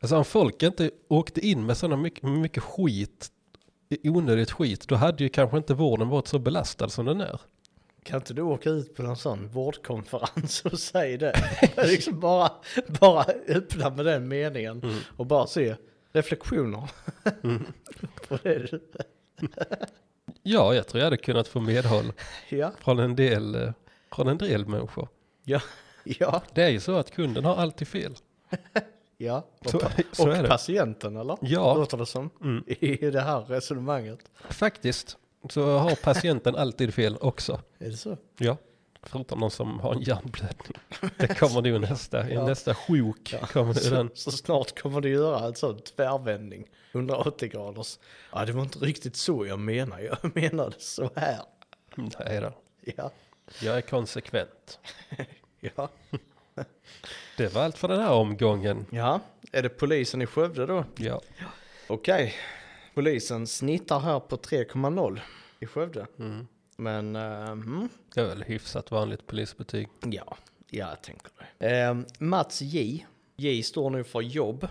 [0.00, 3.28] Alltså om folk inte åkte in med sådana mycket, mycket skit,
[4.02, 7.40] onödigt skit, då hade ju kanske inte vården varit så belastad som den är.
[8.08, 11.34] Kan inte du åka ut på någon sån vårdkonferens och säga det?
[11.86, 12.52] liksom bara,
[13.00, 14.82] bara öppna med den meningen
[15.16, 15.76] och bara se
[16.12, 16.90] reflektioner.
[18.28, 18.70] på det.
[20.42, 22.12] Ja, jag tror jag hade kunnat få medhåll
[22.48, 23.72] Ja, från en del,
[24.12, 25.08] från en del människor.
[25.44, 25.60] ja,
[26.04, 28.14] ja, Det är ju så att kunden har alltid fel.
[29.16, 29.46] ja.
[29.58, 29.80] Och, Så,
[30.12, 31.38] så och patienten eller?
[31.40, 31.74] Ja.
[31.74, 32.30] Låter det som.
[32.42, 32.64] Mm.
[32.66, 34.18] I det här resonemanget.
[34.50, 35.16] Faktiskt
[35.50, 37.60] så har patienten alltid fel också.
[37.78, 38.16] Är det så?
[38.38, 38.56] Ja.
[39.02, 40.72] Förutom de som har en hjärnblödning.
[41.18, 42.46] Det kommer nu nästa, Ja.
[42.46, 43.46] nästa sjok Ja.
[43.46, 44.10] kommer Så, den.
[44.14, 46.66] så snart kommer du göra en sån tvärvändning.
[46.92, 47.98] 180 graders.
[48.32, 50.02] Ja, det var inte riktigt så jag menade.
[50.02, 51.40] Jag menade så här.
[51.94, 52.52] Nej då.
[52.96, 53.10] Ja,
[53.62, 54.78] Jag är konsekvent.
[55.60, 55.88] ja.
[57.36, 58.86] Det var allt för den här omgången.
[58.90, 59.20] Ja,
[59.52, 60.84] är det polisen i Skövde då?
[60.96, 61.20] Ja.
[61.86, 62.34] Okej,
[62.98, 65.20] polisen snittar här på 3,0
[65.60, 66.06] i Skövde.
[66.18, 66.46] Mm.
[66.76, 69.88] Men, uh, mm, Det är väl hyfsat vanligt polisbetyg.
[70.00, 70.36] ja,
[70.70, 71.80] ja, jag tänker det.
[71.80, 73.06] Eh, Mats J.
[73.36, 74.68] J står nu för jobb.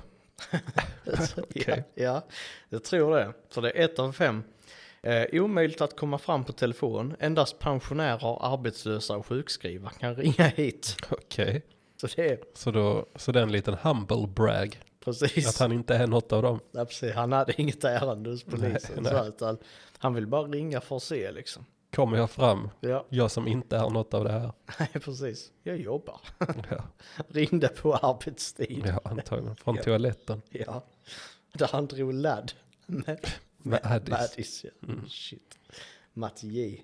[1.19, 1.63] Så, Okej.
[1.93, 2.23] ja, ja,
[2.69, 3.33] jag tror det.
[3.49, 4.43] Så det är ett av fem.
[5.01, 7.15] Eh, omöjligt att komma fram på telefon.
[7.19, 10.95] Endast pensionärer, arbetslösa och sjukskrivna kan ringa hit.
[11.09, 11.61] Okej.
[12.01, 14.79] Så det är Så, då, så det är en liten humble brag.
[15.11, 15.47] Precis.
[15.49, 16.59] Att han inte är något av dem.
[16.71, 17.13] Ja, precis.
[17.13, 18.69] Han hade inget ärende hos polisen.
[19.03, 19.27] Nej, så nej.
[19.27, 19.57] utan
[19.97, 21.65] han vill bara ringa för att se liksom.
[21.95, 24.51] Kommer jag fram, Ja, jag som inte är något av det här.
[24.79, 25.51] nej precis.
[25.63, 26.19] Jag jobbar.
[26.69, 26.83] Ja,
[27.27, 28.83] Ringde på arbetstid.
[28.85, 29.55] ja antagligen.
[29.55, 29.83] Från Ja.
[29.83, 30.41] toaletten.
[30.49, 30.83] Ja.
[31.53, 32.51] Där han drog ladd.
[32.85, 33.27] Med,
[33.57, 34.13] Med Addis.
[34.15, 34.69] Addis, ja.
[34.87, 35.07] Mm.
[35.09, 35.57] Shit.
[36.13, 36.83] Mats J.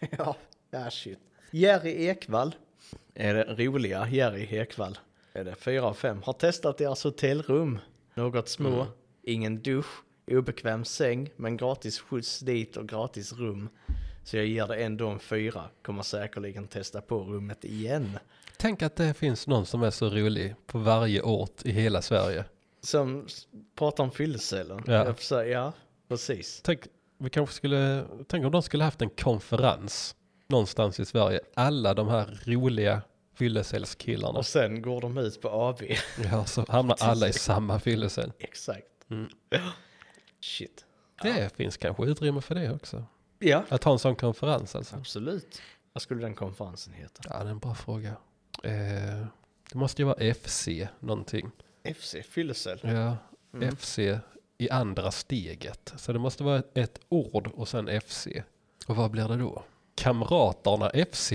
[0.18, 0.36] ja,
[0.70, 1.18] ja shit.
[1.50, 2.54] Jerry Ekvall.
[3.14, 4.98] Är det roliga Jerry Ekvall.
[5.36, 6.22] Är det fyra av fem.
[6.22, 7.78] Har testat deras hotellrum.
[8.14, 8.68] Något små.
[8.68, 8.86] Mm.
[9.22, 10.02] Ingen dusch.
[10.26, 11.30] Obekväm säng.
[11.36, 13.68] Men gratis skjuts dit och gratis rum.
[14.24, 15.64] Så jag ger det ändå en fyra.
[15.82, 18.18] Kommer säkerligen testa på rummet igen.
[18.56, 22.44] Tänk att det finns någon som är så rolig på varje ort i hela Sverige.
[22.80, 23.26] Som
[23.78, 24.82] pratar om fyllecellen.
[24.86, 25.14] Ja.
[25.14, 25.72] Säga, ja,
[26.08, 26.60] precis.
[26.64, 26.80] Tänk,
[27.18, 30.16] vi kanske skulle, tänk om de skulle haft en konferens
[30.48, 31.40] någonstans i Sverige.
[31.54, 33.02] Alla de här roliga
[33.34, 34.38] fyllecellskillarna.
[34.38, 35.80] Och sen går de ut på AV.
[36.32, 38.32] Ja, så hamnar alla i samma fyllecell.
[38.38, 38.86] Exakt.
[39.10, 39.28] Mm.
[40.40, 40.84] Shit.
[41.22, 43.04] Det finns kanske utrymme för det också.
[43.38, 44.96] Ja, Att ha en sån konferens alltså.
[44.96, 45.62] absolut.
[45.92, 47.22] Vad skulle den konferensen heta?
[47.30, 48.08] Ja, det är en bra fråga.
[48.64, 49.26] Eh,
[49.72, 50.68] det måste ju vara FC
[51.00, 51.50] någonting.
[51.96, 52.78] FC, fyllecell.
[52.82, 53.16] Ja,
[53.54, 53.76] Mm.
[53.76, 53.98] FC
[54.58, 55.92] i andra steget.
[55.96, 58.26] Så det måste vara ett, ett ord och sen FC.
[58.86, 59.62] Och vad blir det då?
[59.94, 61.32] Kamraterna FC?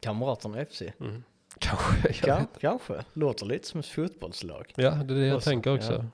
[0.00, 0.82] Kamraterna FC.
[1.00, 1.22] Mm.
[1.58, 2.60] Kanske, Ja, vet.
[2.60, 2.94] kanske.
[3.12, 4.72] Låter lite som ett fotbollslag.
[4.76, 6.04] Ja, det är det jag Och så, tänker också.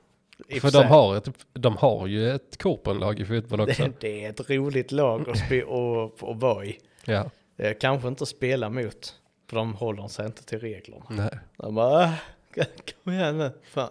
[0.48, 3.82] I och För de har, ett, de har ju ett korpenlag i fotboll också.
[3.82, 6.78] det, det är ett roligt lag att, spe, och, och vara i.
[7.04, 9.14] Ja, Eh, Kanske inte spela mot.
[9.50, 11.04] För de håller sig inte till reglerna.
[11.10, 11.38] nej.
[11.56, 12.14] De bara, "Ah,
[13.04, 13.50] kom igen nu.
[13.62, 13.90] Fan.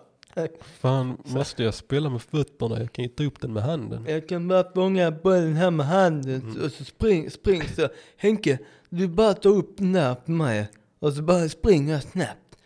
[0.62, 2.80] Fan, måste jag spela med fötterna?
[2.80, 4.06] Jag kan ju ta upp den med handen.
[4.10, 6.64] Jag kan bara fånga bollen här med handen Mm.
[6.66, 7.89] och så spring, spring så.
[8.18, 8.60] Henke,
[8.92, 10.68] du bara tar upp den där på mig
[11.00, 12.58] och så bara springer jag snabbt.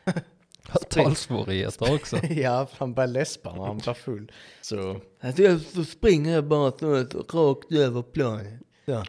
[0.89, 2.17] Talsvårigheter också.
[2.30, 4.32] ja, han börjar läspa när han blir full.
[4.61, 8.59] Så, alltså, så springer jag bara så, så rakt över planen.
[8.86, 9.03] Så.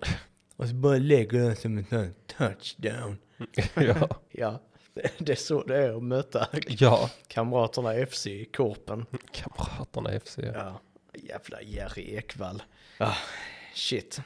[0.56, 3.18] Och så bara lägger jag som en sån touchdown.
[3.74, 4.08] ja.
[4.30, 4.62] Ja,
[4.94, 9.06] det, det är så det är att möta ja, kamraterna FC i Korpen.
[9.32, 10.38] kamraterna FC.
[10.54, 10.80] Ja,
[11.14, 12.62] jävla Jerry Ekvall.
[12.98, 13.16] Ah,
[13.74, 14.20] shit.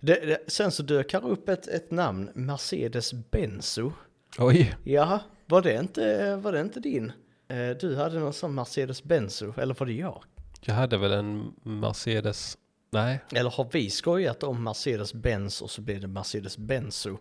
[0.00, 3.92] Det, det, sen så dök här upp ett, ett namn, Mercedes Benzo.
[4.38, 7.12] Oj, Ja, var det inte, var det inte din?
[7.48, 10.24] Eh, Du hade någon sån Mercedes Benzo, eller var det jag?
[10.60, 12.58] jag hade väl en Mercedes.
[12.90, 17.18] Nej, Eller har vi skojat om Mercedes Benz och så blir det Mercedes Benzo?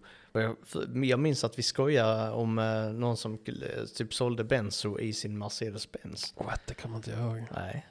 [1.03, 3.37] Jag, minns att vi skojade om eh, någon som
[3.95, 6.33] typ sålde Benzo i sin Mercedes Benz.
[6.37, 7.43] what, det kommer inte jag ihåg.
[7.55, 7.85] Nej.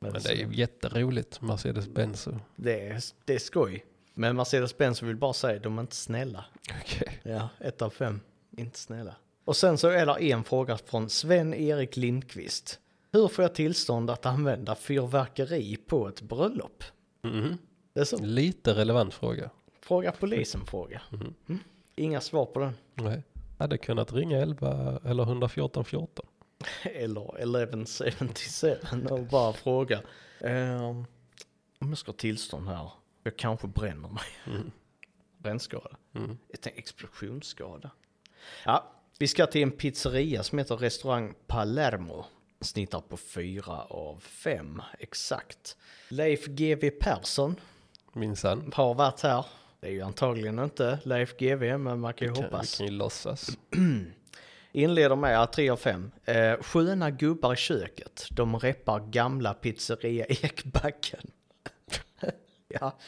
[0.00, 2.28] Men det är ju jätteroligt, Mercedes-Benz.
[2.56, 3.84] det, är, det är skoj.
[4.18, 6.44] Men Mercedes-Benz vill bara säga de är inte snälla.
[6.82, 7.20] Okej.
[7.22, 8.20] Ja, ett av fem.
[8.56, 9.14] Inte snälla.
[9.44, 12.80] Och sen så är det en fråga från Sven-Erik Lindqvist.
[13.12, 16.84] Hur får jag tillstånd att använda fyrverkeri på ett bröllop?
[17.22, 17.58] Mhm.
[17.92, 18.18] Det är så.
[18.18, 19.50] Lite relevant fråga.
[19.80, 21.02] Fråga polisen fråga.
[21.10, 21.34] Mhm.
[21.48, 21.60] Mm.
[21.96, 22.72] Inga svar på den.
[22.94, 23.22] Nej.
[23.58, 26.26] Hade kunnat ringa 11 eller 114 14.
[26.82, 28.76] Eller 1177
[29.10, 30.00] och bara fråga.
[30.40, 31.04] ehm,
[31.80, 32.90] om jag ska ha tillstånd här.
[33.28, 34.24] Jag kanske bränner mig.
[34.46, 34.70] Mm.
[35.38, 35.90] Brännskada.
[36.14, 36.38] Mm.
[36.64, 37.90] Explosionsskada.
[38.64, 42.24] Ja, vi ska till en pizzeria som heter restaurang Palermo.
[42.60, 45.76] Snittar på fyra av fem exakt.
[46.08, 47.56] Leif GW Persson
[48.12, 48.72] Minsann.
[48.74, 49.46] har varit här.
[49.80, 52.76] Det är ju antagligen inte Leif GW men man kan ju Kan, vi hoppas.
[52.78, 53.48] kan ju låtsas.
[54.72, 56.10] Inleder med att 3 av 5.
[56.24, 58.26] Eh, sköna gubbar i köket.
[58.30, 61.30] De reppar gamla pizzeria Ekbacken.
[62.68, 62.98] Ja,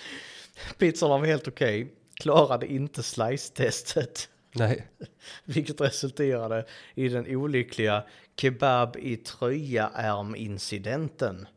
[0.78, 1.94] pizzorna var helt okej.
[2.14, 4.28] Klarade inte slice-testet.
[4.52, 4.88] Nej.
[5.44, 8.04] Vilket resulterade i den olyckliga
[8.36, 11.48] kebab i tröja-ärm-incidenten.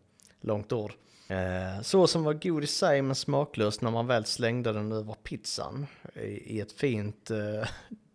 [0.42, 0.94] Långt ord.
[1.28, 5.88] Eh, såsen var god i sig men smaklös när man väl slängde den över pizzan.
[6.16, 7.38] I, i ett fint eh,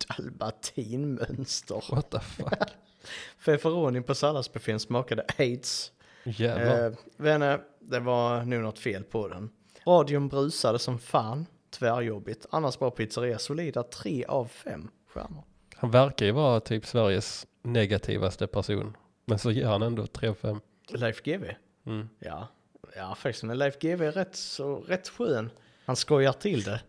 [0.08, 1.84] dalmatinmönster.
[1.90, 2.68] What the fuck.
[3.38, 5.92] Feferoni på salladsbuffén smakade aids.
[6.24, 6.86] Jävlar.
[6.86, 9.50] Eh, vänner, det var nog något fel på den.
[9.86, 11.46] Radion brusade som fan.
[11.70, 12.46] Tvärjobbigt.
[12.50, 15.44] Annars var pizzeria solida 3 av 5 stjärnor.
[15.74, 18.96] Han verkar ju vara typ Sveriges negativaste person.
[19.24, 20.60] Men så ger han ändå 3 av 5.
[20.88, 21.54] Leif GW?
[21.86, 22.08] Mm.
[22.18, 22.48] Ja,
[22.96, 23.44] ja faktiskt.
[23.44, 25.50] Men Leif GW är rätt, så, rätt skön.
[25.84, 26.80] Han skojar till det.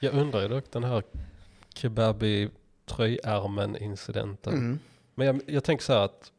[0.00, 1.02] Jag undrar ju dock den här
[1.74, 2.50] kebab i
[2.86, 4.54] tröjärmen incidenten.
[4.54, 4.78] Mm.
[5.14, 6.32] Men jag, jag tänker så här att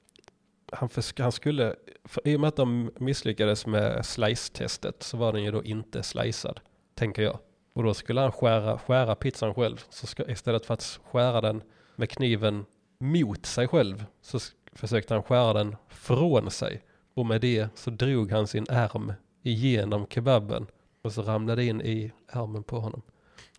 [0.75, 5.33] han, för, han skulle, för, i och med att de misslyckades med slice-testet så var
[5.33, 6.59] den ju då inte slicead,
[6.93, 7.39] tänker jag.
[7.73, 9.83] Och då skulle han skära, skära pizzan själv.
[9.89, 11.63] Så ska, istället för att skära den
[11.95, 12.65] med kniven
[12.99, 14.39] mot sig själv så
[14.73, 16.83] försökte han skära den från sig.
[17.13, 20.67] Och med det så drog han sin ärm igenom kebaben
[21.01, 23.01] och så ramlade in i ärmen på honom.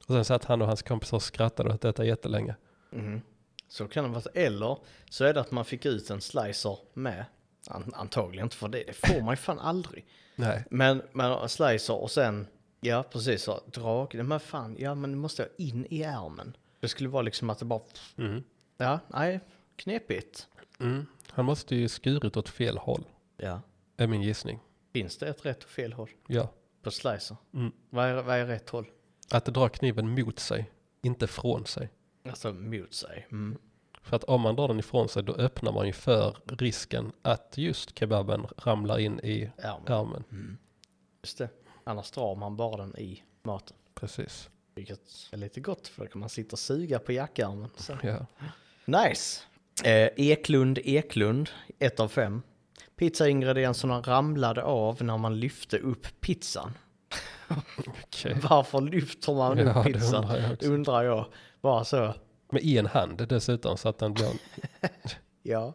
[0.07, 2.55] Och sen satt han och hans kompisar och skrattade åt detta jättelänge.
[2.93, 3.21] Mm.
[3.69, 4.25] Så kan det vara.
[4.35, 4.79] Eller
[5.11, 7.25] så är det att man fick ut en slicer med.
[7.69, 8.85] An, antagligen inte för det.
[8.87, 10.07] Det får man ju fan aldrig.
[10.37, 12.47] Nej, Men, men slicer och sen,
[12.81, 14.15] ja precis så, drag.
[14.25, 16.57] Men fan, ja men måste jag in i ärmen.
[16.81, 17.81] Det skulle vara liksom att det bara,
[18.19, 18.43] mm.
[18.77, 19.41] ja, nej,
[19.77, 20.49] knepigt.
[20.81, 21.07] Mm.
[21.31, 23.05] Han måste ju skurit åt fel håll,
[23.37, 23.61] Ja.
[23.97, 24.61] är min gissning.
[24.93, 26.49] Finns det ett rätt och fel håll Ja.
[26.83, 27.37] på slicer?
[27.55, 27.73] Mm.
[27.91, 28.87] Vad är, vad är rätt håll?
[29.31, 30.71] Att dra kniven mot sig,
[31.03, 31.89] inte från sig.
[32.29, 33.27] Alltså mot sig.
[33.31, 33.59] Mm.
[34.03, 37.55] För att om man drar den ifrån sig då öppnar man ju för risken att
[37.57, 39.83] just kebaben ramlar in i Ärmen.
[39.87, 40.25] ärmen.
[40.31, 40.57] Mm.
[41.23, 41.49] Just det.
[41.85, 43.77] Annars drar man bara den i maten.
[43.95, 44.51] Precis.
[44.75, 45.01] Vilket
[45.33, 47.69] är lite gott för då kan man sitta och suga på jackärmen.
[48.03, 48.27] Ja.
[48.85, 49.43] Nice.
[49.85, 52.43] Eh, Eklund Eklund, ett av fem.
[52.97, 56.73] Pizzaingredienserna ramlade av när man lyfte upp pizzan.
[57.87, 58.37] Okej.
[58.51, 60.25] Varför lyfter man upp Ja, det pizzan?
[60.25, 61.27] undrar jag undrar jag.
[61.67, 62.15] Bara så.
[62.51, 64.31] Med en hand dessutom så att den blir...
[65.43, 65.75] Ja.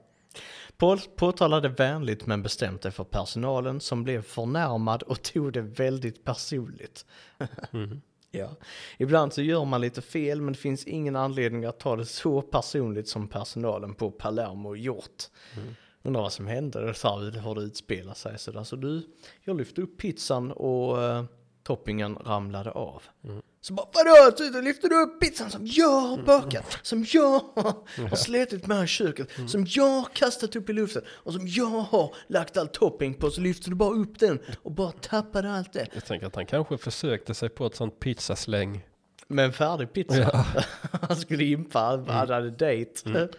[0.78, 6.24] Paul påtalade vänligt men bestämt det för personalen som blev förnärmad och tog det väldigt
[6.24, 7.06] personligt.
[7.72, 8.02] Mm.
[8.32, 8.50] Ja.
[8.98, 12.42] Ibland så gör man lite fel men det finns ingen anledning att ta det så
[12.42, 15.24] personligt som personalen på Palermo gjort.
[15.58, 15.76] Mm.
[16.02, 18.40] Undrar vad som hände, det sa hur det utspelat sig.
[18.40, 18.64] Så där.
[18.64, 19.08] så du,
[19.44, 21.24] jag lyfte upp pizzan och eh,
[21.64, 23.04] toppingen ramlade av.
[23.24, 23.42] Mm.
[23.64, 27.40] Så bara vadå, så du lyfte du upp pizzan som jag har bakat, som jag
[27.56, 31.66] har slitit med i köket, som jag har kastat upp i luften och som jag
[31.66, 35.74] har lagt all topping på så lyfte du bara upp den och bara tappade allt
[35.74, 35.88] det.
[35.94, 38.82] Jag tänker att han kanske försökte sig på ett sånt pizzasläng.
[39.28, 40.18] Med en färdig pizza.
[40.18, 40.46] Ja.
[41.08, 43.30] Han skulle impa, han hade dejt.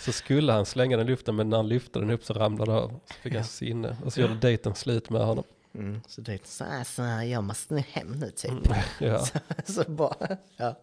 [0.00, 2.72] Så skulle han slänga den i luften men när han lyfte den upp så ramlade
[2.72, 3.00] det av.
[3.08, 3.96] Så fick han sinne.
[4.04, 5.44] Och så gjorde dejten slut med honom.
[5.74, 8.52] Mm, så dejten så, så jag måste nu hem nu typ.
[9.00, 9.26] Ja,
[9.64, 10.78] Så bara, ja.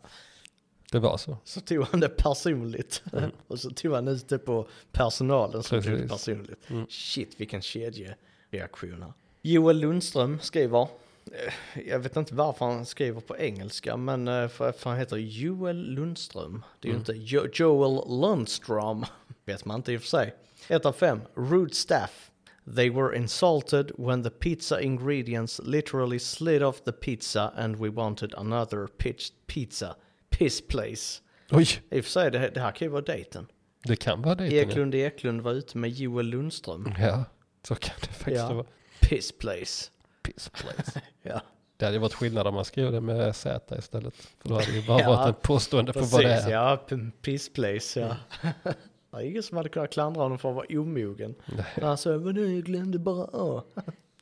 [0.92, 1.38] det var så.
[1.44, 3.04] Så tog han det personligt.
[3.48, 6.12] Och så tog han ut det på personalen som tog det Precis.
[6.12, 6.70] personligt.
[6.70, 6.86] Mm.
[6.90, 9.14] Shit vilken kedjereaktion här.
[9.42, 10.82] Joel Lundström skriver,
[11.26, 15.18] eh, jag vet inte varför han skriver på engelska, men eh, för, för han heter
[15.18, 16.64] Joel Lundström.
[16.80, 19.06] Det är ju inte jo, Joel Lundström,
[19.46, 20.36] vet man inte i och för sig.
[20.68, 22.27] 1 av 5, Rude Staff.
[22.76, 28.34] They were insulted when the pizza ingredients literally slid off the pizza and we wanted
[28.38, 29.96] another pitch pizza.
[30.30, 31.22] Piss place.
[31.52, 33.48] Oj, I och för sig, det, det här kan ju vara dejten.
[33.84, 34.58] det kan vara dejten.
[34.58, 34.64] ja.
[34.64, 36.94] Eklund Eklund var ute med Joel Lundström.
[37.00, 37.24] Ja,
[37.68, 38.54] så kan det faktiskt Ja.
[38.54, 38.66] vara.
[39.02, 39.90] Piss place.
[40.24, 41.02] Piss place.
[41.24, 41.42] Ja,
[41.78, 44.14] Det hade ju varit skillnad om man skrev det med Z istället.
[44.16, 46.50] För då hade det ju bara Ja, varit ett påstående på vad det är.
[46.52, 46.86] Ja,
[47.22, 48.16] piss place, ja.
[49.18, 51.36] Det är ingen som hade kunnat klandra honom för att vara omogen.
[51.46, 51.66] Nej.
[51.82, 53.64] Han sa, men nu jag glömde bara A.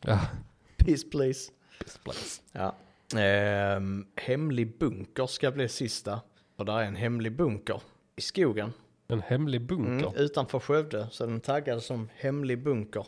[0.01, 0.19] Ja,
[0.77, 1.51] Piss place.
[1.83, 2.41] piss place.
[2.51, 2.75] Ja.
[3.19, 6.21] Ehm, hemlig bunker ska bli sista.
[6.57, 7.81] För där är en hemlig bunker
[8.15, 8.73] i skogen.
[9.07, 10.07] En hemlig bunker.
[10.07, 11.07] Mm, utanför Skövde.
[11.11, 13.05] Så den taggad som hemlig bunker.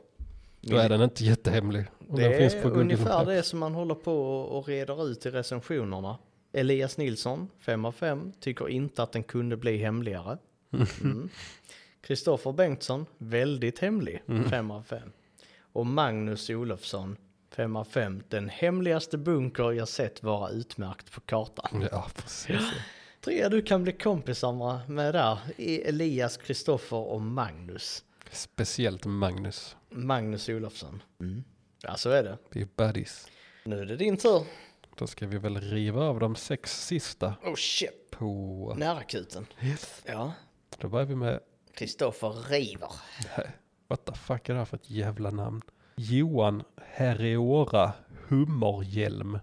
[0.62, 1.86] Då är den inte jättehemlig.
[2.00, 5.26] Det den finns är på Google ungefär det som man håller på och reder ut
[5.26, 6.18] i recensionerna.
[6.54, 10.38] Elias Nilsson, 5 av 5, tycker inte att den kunde bli hemligare.
[10.74, 11.30] Mm.
[12.01, 15.11] Kristoffer Bengtsson, väldigt hemlig, 5 av 5.
[15.74, 17.18] Och Magnus Olofsson,
[17.55, 21.88] 5 av 5, den hemligaste bunker jag sett vara utmärkt på kartan.
[21.91, 22.61] Ja, precis.
[23.22, 28.03] Tre du kan bli kompisar med där, är Elias, Kristoffer och Magnus.
[28.32, 29.76] Speciellt Magnus.
[29.89, 31.03] Magnus Olofsson.
[31.82, 32.38] Ja, så är det.
[32.49, 33.28] Vi är buddies.
[33.63, 34.43] Nu är det din tur.
[34.95, 38.11] Då ska vi väl riva av de sex sista Oh shit.
[38.11, 38.76] på...
[38.78, 39.45] Nära kuten.
[40.05, 40.34] Ja.
[40.78, 41.39] Då börjar vi med...
[41.74, 42.91] Kristoffer river.
[43.88, 45.61] What the fuck är det här för ett jävla namn?
[45.95, 47.91] Johan Herreora
[48.28, 49.39] Hummerhjelm.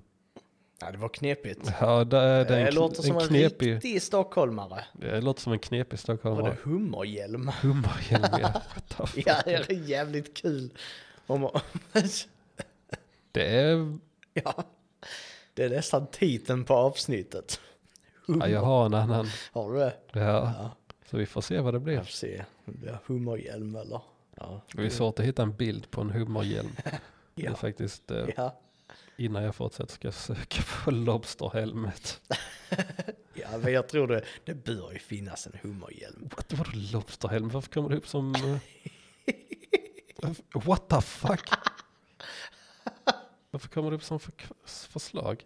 [0.81, 1.73] Ja, det var knepigt.
[1.81, 3.75] Ja, det, är- det är Det en, låter som en en knepig...
[3.75, 4.85] riktig stockholmare.
[4.93, 6.51] Det låter som en knepig Var stockholmare.
[6.51, 7.51] det hummerhjälm?
[7.63, 8.63] Hummerhjelm, ja.
[9.27, 10.71] Ja, det är jävligt kul.
[11.27, 11.49] Om,
[13.33, 13.99] Det är...
[14.35, 14.65] ja,
[15.55, 17.61] det är nästan titeln på avsnittet.
[18.27, 19.27] Ja, jag har en annan.
[19.53, 19.95] Har du det?
[20.13, 20.21] Ja.
[20.21, 20.71] Ja.
[21.11, 21.95] Så vi får se vad det blir.
[21.95, 22.45] Jag får se.
[22.65, 24.01] om Det är hummerhjälm eller?
[24.37, 24.61] Ja.
[24.75, 26.71] Det är svårt att hitta en bild på en hummerhjälm.
[27.35, 27.57] Det är Ja.
[27.57, 28.11] faktiskt...
[28.11, 28.59] Eh, Ja.
[29.17, 32.21] innan jag fortsätter ska jag söka på lobsterhelmet.
[33.35, 36.29] ja, men jag tror det, det bör ju finnas en hummerhjälm.
[36.37, 37.49] What, vadå lobsterhelm?
[37.49, 38.35] Varför kommer det upp som...
[38.35, 38.59] eh,
[40.65, 41.49] What the fuck?
[43.51, 44.33] Varför kommer det upp som för,
[44.65, 45.45] förslag?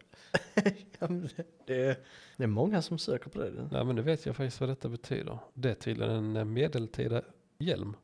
[0.98, 2.04] Ja, det, det,
[2.36, 3.50] det är många som söker på det.
[3.72, 5.38] Nej men nu vet jag faktiskt vad detta betyder.
[5.54, 7.22] Det är tydligen en eh, medeltida
[7.58, 7.96] hjälm.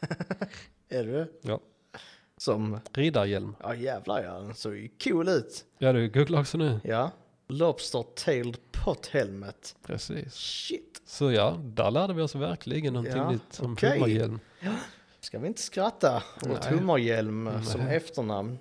[0.88, 1.60] Är det Ja.
[2.36, 3.56] Som, Riddarhjälm.
[3.62, 5.64] ja jävlar ja, den såg ju cool ut.
[5.78, 6.80] Ja du googlar också nu.
[6.84, 7.10] Ja.
[7.48, 9.76] Lobster tailed pot helmet.
[9.86, 10.34] Precis.
[10.34, 11.02] Shit.
[11.06, 13.90] Så ja, där lärde vi oss verkligen någonting Ja, nytt om okej.
[13.92, 14.40] hummerhjälm.
[15.20, 17.64] Ska vi inte skratta åt hummerhjälm Nej.
[17.64, 18.58] som efternamn?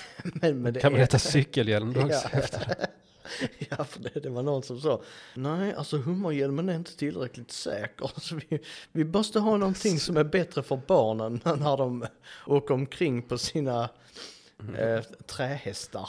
[0.22, 2.28] men, men Kan man heta cykelhjälm då också?
[2.32, 2.38] Ja.
[2.38, 2.86] efter det?
[3.70, 5.02] Ja, för det, det var någon som sa
[5.34, 8.10] Nej, alltså hummerhjälmen är inte tillräckligt säker.
[8.20, 8.58] Så vi,
[8.92, 12.06] vi måste ha någonting som är bättre för barnen när de
[12.46, 13.88] åker omkring på sina
[14.68, 14.74] Mm.
[14.74, 16.08] eh, trähästar.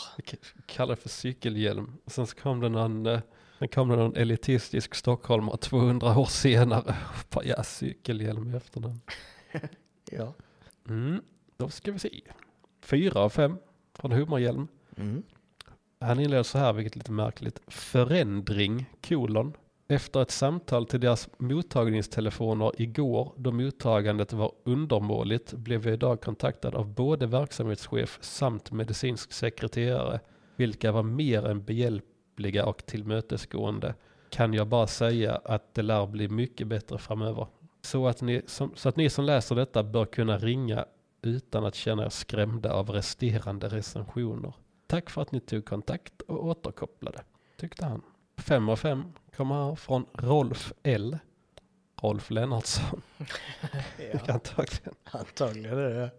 [0.66, 1.94] Kallar det för cykelhjälm.
[2.08, 3.20] Sen så kom det någon, eh,
[3.60, 6.96] sen kom det någon elitistisk stockholmare 200 år senare.
[7.30, 9.00] Bara, Ja, cykelhjälm i efternamn.
[10.12, 10.34] Ja.
[10.90, 11.22] Mm,
[11.58, 12.22] då ska vi se.
[12.82, 13.58] Fyra av fem
[14.00, 14.68] från hummerhjälm.
[14.98, 15.24] Mm.
[16.00, 17.62] Han inleder så här, vilket är lite märkligt.
[17.68, 19.54] Förändring, kolon.
[19.88, 26.76] Efter ett samtal till deras mottagningstelefoner igår då mottagandet var undermåligt blev jag idag kontaktad
[26.76, 30.20] av både verksamhetschef samt medicinsk sekreterare,
[30.56, 33.96] vilka var mer än behjälpliga och tillmötesgående.
[34.30, 37.48] Kan jag bara säga att det lär bli mycket bättre framöver.
[37.82, 40.86] Så att ni som, så att ni som läser detta bör kunna ringa
[41.24, 44.54] utan att känna er skrämda av resterande recensioner.
[44.88, 47.24] Tack för att ni tog kontakt och återkopplade,
[47.58, 48.02] tyckte han.
[48.38, 51.18] Fem av fem kommer här från Rolf L.
[52.02, 53.02] Rolf Lennartsson,
[54.14, 54.94] ja, antagligen.
[55.04, 56.12] antagligen är det.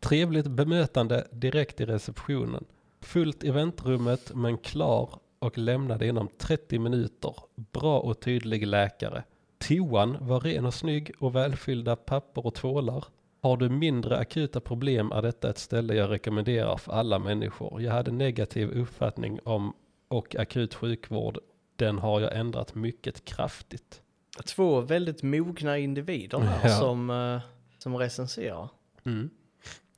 [0.00, 2.64] Trevligt bemötande direkt i receptionen.
[3.00, 7.34] Fullt i väntrummet men klar och lämnade inom 30 minuter.
[7.54, 9.24] Bra och tydlig läkare.
[9.58, 13.04] Toan var ren och snygg och välfyllda papper och tvålar.
[13.42, 17.82] Har du mindre akuta problem är detta ett ställe jag rekommenderar för alla människor.
[17.82, 19.74] Jag hade negativ uppfattning om
[20.08, 21.38] och akut sjukvård.
[21.76, 24.02] Den har jag ändrat mycket kraftigt.
[24.46, 26.78] Två väldigt mogna individer här Ja.
[26.78, 27.40] som, eh,
[27.78, 28.68] som recenserar.
[29.04, 29.30] Mm.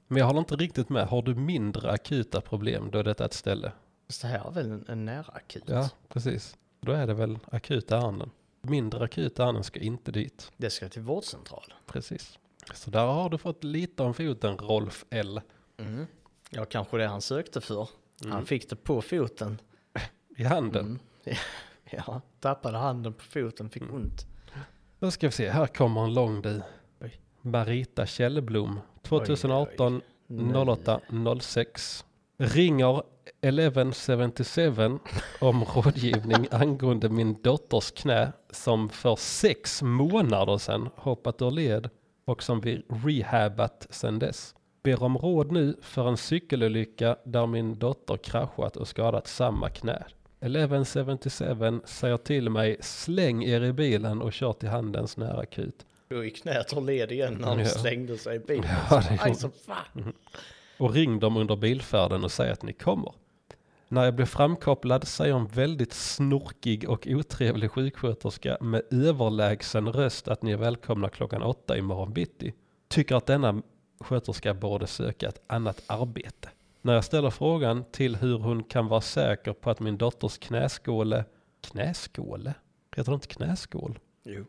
[0.08, 1.06] Men jag håller inte riktigt med.
[1.06, 3.72] Har du mindre akuta problem då är detta ett ställe.
[4.08, 5.64] Så det här är väl en, en nära akut.
[5.66, 6.56] Ja, precis.
[6.80, 8.30] Då är det väl akuta ärenden.
[8.62, 10.52] Mindre akuta ärenden ska inte dit.
[10.56, 11.74] Det ska till vårdcentral.
[11.86, 12.38] Precis.
[12.74, 15.40] Så där har du fått lite om foten, Rolf L.
[15.78, 16.06] Mm.
[16.50, 17.88] Ja, kanske det han sökte för.
[18.22, 18.32] Mm.
[18.32, 19.60] Han fick det på foten.
[20.36, 20.98] I handen.
[21.24, 21.38] Mm.
[22.06, 23.94] Ja, tappade handen på foten, fick Mm.
[23.94, 24.26] ont.
[24.98, 26.62] Då ska vi se, här kommer en lång du.
[27.40, 30.54] Marita Källblom, 2018 Nej.
[30.56, 31.00] 08
[31.40, 32.04] 06.
[32.36, 33.02] Ringer
[33.40, 34.98] 1177
[35.40, 41.90] om rådgivning angående min dotters knä som för sex månader sedan hoppat ur led
[42.24, 44.54] och som vi rehabat sedan dess.
[44.82, 50.04] Ber om råd nu för en cykelolycka där min dotter kraschat och skadat samma knä.
[50.40, 55.86] 1177 säger till mig släng er i bilen och kör till Handens närakut.
[56.08, 57.64] Då gick knät och led igen när han Ja.
[57.64, 58.64] slängde sig i bilen.
[58.90, 60.12] Ja, det Aj gjorde- så fan.
[60.78, 63.12] och ring dem under bilfärden och säg att ni kommer.
[63.92, 70.42] När jag blir framkopplad säger en väldigt snorkig och otrevlig sjuksköterska med överlägsen röst att
[70.42, 72.54] ni är välkomna klockan åtta imorgon bitti.
[72.88, 73.62] Tycker att denna
[74.00, 76.48] sköterska borde söka ett annat arbete.
[76.82, 81.24] När jag ställer frågan till hur hon kan vara säker på att min dotters knäskåle,
[81.60, 82.54] knäskåle?
[82.96, 83.98] Heter det inte knäskål?
[84.24, 84.44] Jo.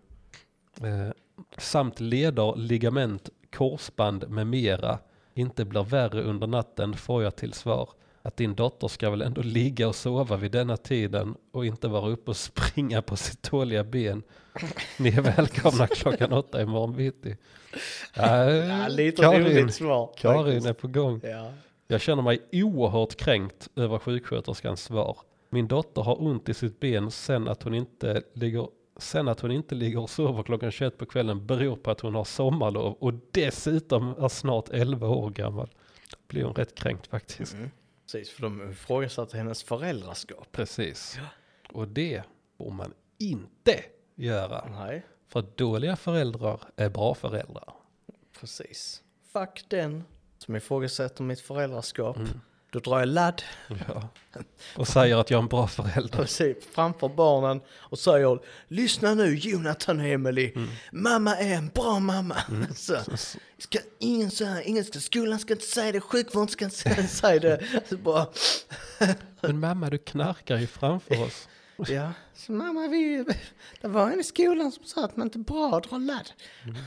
[0.87, 1.11] Eh,
[1.57, 4.99] samt leder, ligament, korsband med mera
[5.33, 7.89] inte blir värre under natten får jag till svar
[8.25, 12.09] att din dotter ska väl ändå ligga och sova vid denna tiden och inte vara
[12.09, 14.23] uppe och springa på sitt tåliga ben.
[14.97, 17.37] Ni är välkomna klockan åtta imorgon bitti.
[18.15, 20.13] Ja, Ja, lite Karin, svar.
[20.17, 21.21] Karin är på gång.
[21.23, 21.53] Ja.
[21.87, 25.17] Jag känner mig oerhört kränkt över sjuksköterskans svar.
[25.49, 28.67] Min dotter har ont i sitt ben sen att hon inte ligger
[28.97, 32.15] Sen att hon inte ligger och sover klockan 21 på kvällen beror på att hon
[32.15, 35.69] har sommarlov och dessutom är snart 11 år gammal.
[36.11, 37.53] Då blir hon rätt kränkt faktiskt.
[37.53, 37.69] Mm.
[38.05, 40.47] Precis, för de ifrågasatte hennes föräldraskap.
[40.51, 41.19] Precis.
[41.73, 42.23] Och det
[42.57, 43.83] får man inte
[44.15, 44.69] göra.
[44.69, 47.73] Nej, För dåliga föräldrar är bra föräldrar.
[48.39, 49.03] precis.
[49.33, 50.03] Fuck den
[50.37, 52.17] som ifrågasätter mitt föräldraskap.
[52.17, 52.29] Mm.
[52.73, 53.41] Då drar jag ladd
[53.87, 54.07] Ja.
[54.75, 56.17] Och säger att jag är en bra förälder.
[56.17, 60.51] precis, framför barnen och säger Lyssna nu Jonathan och Emily.
[60.55, 60.69] Mm.
[60.91, 62.35] Mamma är en bra mamma.
[62.75, 62.97] Så,
[63.57, 67.63] ska ingen säga, ingen ska, skolan ska inte säga det, sjukvården ska inte säga- det.
[67.89, 68.25] Så bara,
[69.41, 71.47] Men mamma, du knarkar ju framför oss.
[71.87, 72.11] ja.
[72.35, 73.25] Så mamma, vi,
[73.81, 76.31] det var en i skolan som sa att man inte bra att dra ladd.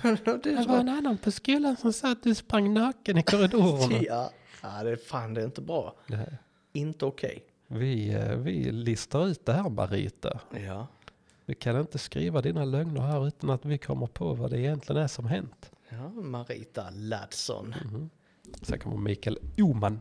[0.02, 0.16] Mm.
[0.42, 3.98] Det var en annan på skolan som sa att du sprang naken i korridorerna.
[4.02, 4.30] Ja,
[4.76, 5.94] ja det fan det är inte bra.
[6.06, 6.38] Nej.
[6.72, 7.44] Inte okej.
[7.66, 10.40] Vi, eh, vi listar ut det här Marita.
[10.66, 10.86] Ja.
[11.46, 15.02] Du kan inte skriva dina lögner här utan att vi kommer på vad det egentligen
[15.02, 15.70] är som hänt.
[15.88, 17.74] Ja, Marita Laddsson.
[17.84, 18.10] Mhm.
[18.62, 20.00] Sen kommer Mikael Oman.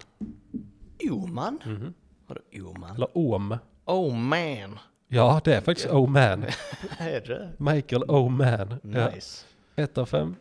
[1.11, 1.59] Oman?
[1.66, 1.93] Mhm.
[2.28, 2.95] Vadå Oman?
[2.95, 3.57] Eller Om.
[3.86, 4.80] Oh man.
[5.07, 6.43] Ja, det är faktiskt Oman.
[6.99, 7.51] Är det?
[7.57, 8.76] Michael Oman.
[8.84, 9.09] Ja.
[9.09, 9.45] Nice.
[9.76, 10.36] Ett av fem.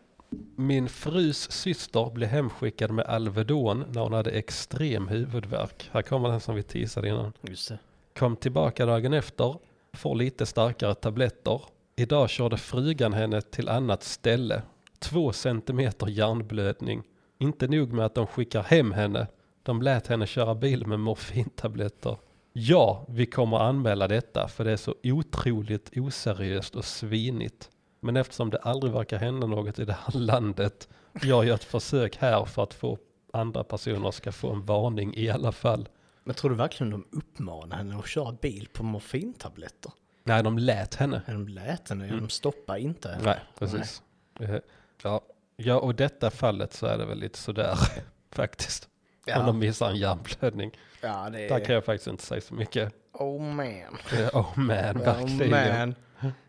[0.57, 5.91] Min frus syster blev hemskickad med Alvedon när hon hade extrem huvudvärk.
[5.93, 7.33] Här kommer den som vi teasade innan.
[7.43, 7.79] Just det.
[8.19, 9.57] Kom tillbaka dagen efter,
[9.93, 11.61] får lite starkare tabletter.
[11.97, 14.63] Idag körde frugan henne till annat ställe.
[14.99, 17.03] Två centimeter hjärnblödning.
[17.39, 19.27] Inte nog med att de skickar hem henne.
[19.63, 22.17] De lät henne köra bil med morfintabletter.
[22.53, 27.71] Ja, vi kommer anmäla detta för det är så otroligt oseriöst och svinigt.
[28.05, 30.89] Men eftersom det aldrig verkar hända något i det här landet
[31.23, 32.99] gör jag ett försök här för att få
[33.33, 35.89] andra personer ska få en varning i alla fall.
[36.25, 39.93] Men tror du verkligen de uppmanar henne att köra bil på morfintabletter?
[40.25, 41.23] Nej, de lät henne.
[41.27, 43.25] De lät henne, de stoppar inte henne.
[43.25, 44.03] Nej, precis.
[44.41, 44.57] Eh,
[45.03, 45.21] Ja.
[45.57, 47.79] ja, och detta fallet så är det väl lite sådär
[48.33, 48.85] faktiskt.
[48.85, 50.71] Om Ja, de missar en hjärnblödning.
[51.01, 51.75] ja det Där kan är...
[51.75, 52.93] jag faktiskt inte säga så mycket.
[53.13, 53.67] Oh man.
[54.13, 55.51] Eh, Oh man, Oh verkligen.
[55.79, 55.95] man.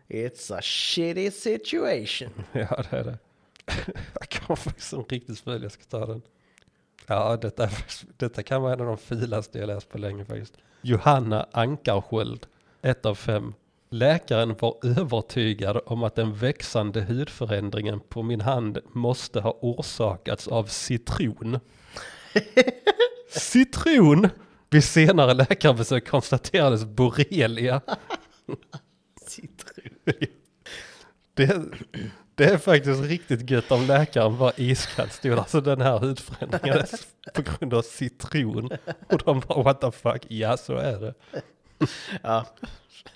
[0.08, 2.30] It's a shitty situation.
[2.52, 3.18] Ja, det är det.
[4.20, 6.22] Jag kommer faktiskt en riktigt ful, jag ska ta den.
[7.06, 7.68] Ja, detta,
[8.16, 10.54] detta kan vara en av de filaste jag läst på länge faktiskt.
[10.82, 12.46] Johanna Ankarsköld,
[12.82, 13.54] ett av fem.
[13.90, 20.64] Läkaren var övertygad om att den växande hudförändringen på min hand måste ha orsakats av
[20.64, 21.60] citron.
[23.28, 24.28] citron!
[24.70, 27.80] Vid senare läkarbesök konstaterades borrelia.
[31.34, 31.64] Det,
[32.34, 37.30] det är faktiskt riktigt gött om läkaren var iskall stod alltså den här hudförändringen är
[37.32, 38.70] på grund av citron.
[39.08, 41.14] Och de bara what the fuck, ja så är det.
[42.22, 42.46] Ja,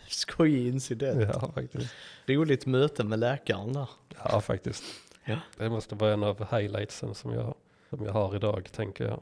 [0.08, 1.20] skojig incident.
[1.34, 1.94] Ja faktiskt.
[2.26, 3.88] Roligt möte med läkaren där.
[4.24, 4.84] Ja faktiskt.
[5.24, 5.36] Ja.
[5.56, 7.54] Det måste vara en av highlightsen som jag,
[7.90, 9.20] som jag har idag tänker jag.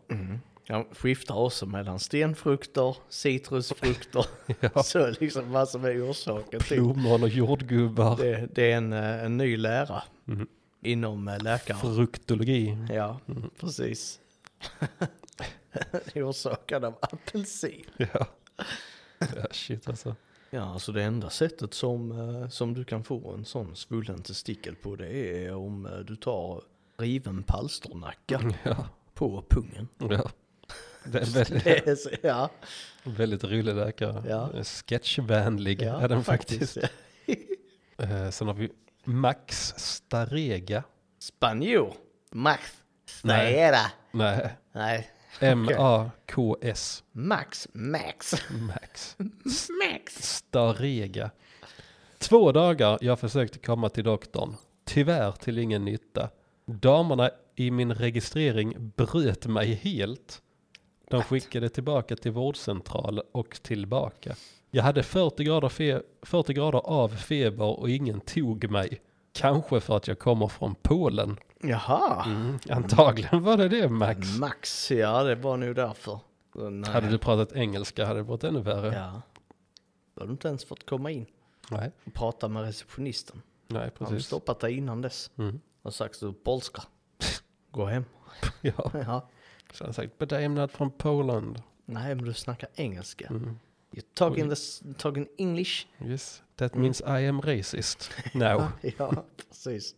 [0.70, 4.26] Jag skiftar också mellan stenfrukter, citrusfrukter,
[4.60, 4.82] Ja.
[4.82, 6.76] så liksom vad som är orsaken till.
[6.76, 8.16] Plommon och jordgubbar.
[8.16, 10.46] Det, det är en, eh, en ny lära Mhm.
[10.82, 11.80] inom eh, läkaren.
[11.80, 12.76] Fruktologi.
[12.90, 13.20] Ja,
[13.60, 14.20] precis.
[16.04, 17.84] det är orsakad av apelsin.
[17.96, 18.26] Ja.
[19.18, 20.16] ja shit alltså.
[20.50, 22.12] Ja, alltså det enda sättet som,
[22.42, 25.08] eh, som du kan få en sån svullen testikel på det
[25.46, 26.62] är om du tar
[26.98, 28.86] riven palsternacka Ja.
[29.14, 29.88] på pungen.
[29.98, 30.30] ja.
[31.12, 32.50] Det är väldigt, ja,
[33.02, 34.22] väldigt rolig läkare.
[34.28, 34.64] Ja.
[34.64, 36.74] Sketchvänlig ja, är den faktiskt.
[36.74, 36.94] faktiskt.
[38.00, 38.70] Eh, sen har vi
[39.04, 40.82] Max Starega.
[41.18, 41.94] Spanjor,
[42.30, 43.92] Max Städa.
[44.10, 45.10] Nej, Nej.
[45.40, 47.04] M-A-K-S.
[47.12, 47.68] Max.
[47.72, 48.34] Max.
[48.50, 49.16] Max.
[49.92, 50.36] Max.
[50.36, 51.30] Starega.
[52.18, 54.54] Två dagar jag försökte komma till doktorn.
[54.84, 56.30] Tyvärr till ingen nytta.
[56.66, 60.42] Damerna i min registrering bröt mig helt.
[61.10, 64.34] De skickade tillbaka till vårdcentral och tillbaka.
[64.70, 69.00] Jag hade 40 grader, fe- 40 grader av feber och ingen tog mig.
[69.32, 71.36] Kanske för att jag kommer från Polen.
[71.62, 72.24] Jaha.
[72.26, 74.38] Mm, antagligen var det det Max.
[74.38, 76.18] Max, ja det var nog därför.
[76.54, 76.90] Nej.
[76.90, 78.94] Hade du pratat engelska hade det varit ännu värre.
[78.94, 79.22] Ja.
[80.14, 81.26] Då hade du inte ens fått komma in
[81.70, 83.42] Nej, och prata med receptionisten.
[83.66, 84.26] nej Har de precis.
[84.26, 85.60] stoppat dig innan dess Mm.
[85.82, 86.82] och sagt du polska.
[87.70, 88.04] Gå hem.
[88.60, 89.28] Ja, Ja.
[89.72, 91.62] Så han sagt, but I'm not from Poland.
[91.84, 93.26] Nej men du snackar engelska.
[93.30, 93.58] Mm.
[93.92, 94.52] You talking,
[94.98, 95.86] talking English?
[96.04, 98.10] Yes, that means I am racist.
[98.34, 98.68] No.
[98.98, 99.94] ja, precis.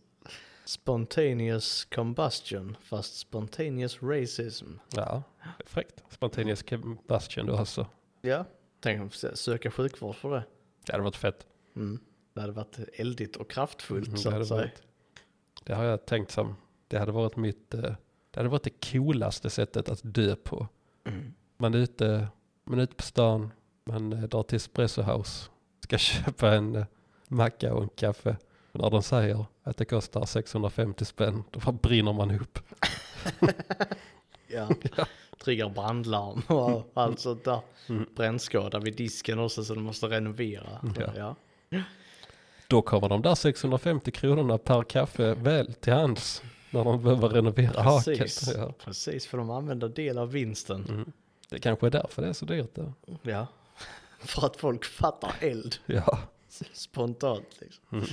[0.65, 4.79] Spontaneous combustion fast spontaneous racism.
[4.95, 5.23] Ja,
[5.65, 6.03] fräckt.
[6.09, 7.87] Spontaneous combustion du också.
[8.21, 8.45] Ja,
[8.79, 10.43] tänk om söka sjukvård för det.
[10.85, 11.47] Det hade varit fett.
[11.75, 11.99] Mm.
[12.33, 14.59] Det hade varit eldigt och kraftfullt Mm, så att säga.
[14.61, 14.81] varit,
[15.63, 16.55] det har jag tänkt som,
[16.87, 17.95] det hade varit mitt, eh,
[18.31, 20.67] det hade varit det coolaste sättet att dö på.
[21.05, 21.33] Mm.
[21.57, 22.27] Man är ute,
[22.63, 23.51] man är ute på stan,
[23.85, 26.85] man eh, drar till Espresso House, ska köpa en eh,
[27.27, 28.37] macka och en kaffe.
[28.71, 32.59] När de säger att det kostar 650 spänn, då bara brinner man upp.
[34.53, 34.69] Ja.
[35.43, 37.59] Triggar brandlarm och allt sånt där.
[37.89, 38.05] Mm.
[38.15, 40.81] Brännskada vid disken också så du måste renovera.
[41.15, 41.35] Ja.
[41.69, 41.83] Ja.
[42.67, 47.81] Då kommer de där 650 kronorna per kaffe väl till hands när de behöver renovera
[47.81, 48.17] haket.
[48.19, 48.53] Precis.
[48.57, 48.73] Ja.
[48.79, 50.85] Precis, för de använder del av vinsten.
[50.89, 51.11] Mm.
[51.49, 52.75] Det kanske är därför det är så dyrt.
[52.75, 52.93] Då.
[53.21, 53.47] Ja.
[54.19, 56.19] För att folk fattar eld Ja,
[56.73, 57.83] spontant liksom.
[57.91, 58.05] Mm.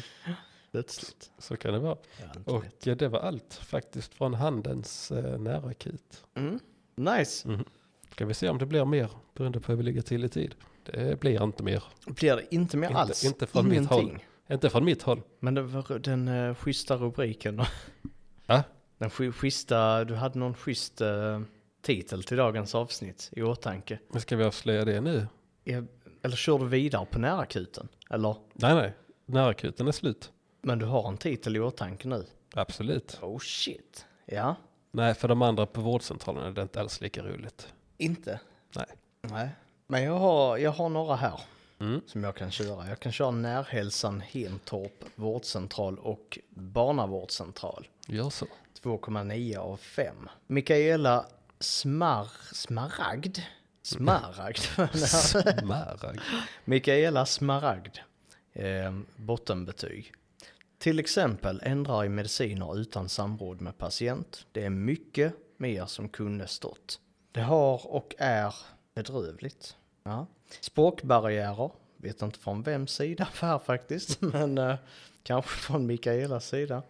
[0.71, 1.31] Plötsligt.
[1.39, 1.97] så kan det vara.
[2.45, 2.53] Ja.
[2.53, 6.25] Och eh, det var allt faktiskt från handens eh, närakut.
[6.35, 6.59] Mm.
[6.95, 7.49] Nice.
[7.49, 7.65] Mm.
[8.13, 10.55] Ska vi se om det blir mer beroende på hur vi ligger till i tid.
[10.85, 11.83] Det blir inte mer.
[12.07, 13.25] Blir det inte mer Inte- alls?
[13.25, 13.99] inte från mitt Ingenting.
[14.11, 14.19] håll.
[14.51, 15.23] Inte från mitt håll.
[15.41, 17.67] Men det var den uh, schyssta rubriken då.
[18.51, 18.63] Ja.
[18.99, 21.41] Den sch- schyssta, du hade någon schysst eh,
[21.83, 23.99] titel till dagens avsnitt i åtanke.
[24.09, 25.27] Men ska vi avslöja det nu?
[25.65, 25.87] Är,
[26.23, 27.89] eller kör du vidare på närakuten?
[28.11, 28.37] Eller?
[28.53, 28.93] Nej, nej.
[29.27, 30.33] Närakuten är slut.
[30.63, 32.25] Men du har en titel i åtanke nu?
[32.55, 33.19] Absolut.
[33.23, 34.07] Oh shit.
[34.27, 34.57] Ja.
[34.91, 37.73] Nej, för de andra på vårdcentralen är det inte alls lika roligt.
[37.99, 38.41] Inte?
[38.77, 38.87] Nej.
[39.21, 39.49] Nej.
[39.87, 41.41] Men jag har, jag har några här
[41.81, 42.01] Mm.
[42.07, 42.89] som jag kan köra.
[42.89, 47.89] Jag kan köra Närhälsan, Hentorp, vårdcentral och barnavårdscentral.
[48.07, 48.47] Gör så.
[48.83, 50.29] 2,9 av 5.
[50.47, 51.27] Mikaela
[51.61, 52.29] Smar...
[52.53, 53.39] Smaragd?
[53.83, 54.59] Smaragd?
[54.95, 56.21] Smaragd.
[56.65, 57.99] Mikaela Smaragd.
[58.53, 60.13] Eh, bottenbetyg.
[60.79, 64.47] Till exempel ändrar i mediciner utan samråd med patient.
[64.53, 67.01] Det är mycket mer som kunde stått.
[67.33, 68.55] Det har och är
[68.95, 69.77] bedrövligt.
[70.03, 70.27] Ja.
[70.61, 71.71] Språkbarriärer.
[71.97, 74.21] Vet inte från vems sida här faktiskt.
[74.21, 74.75] Men eh,
[75.23, 76.83] kanske från Mikaelas sida.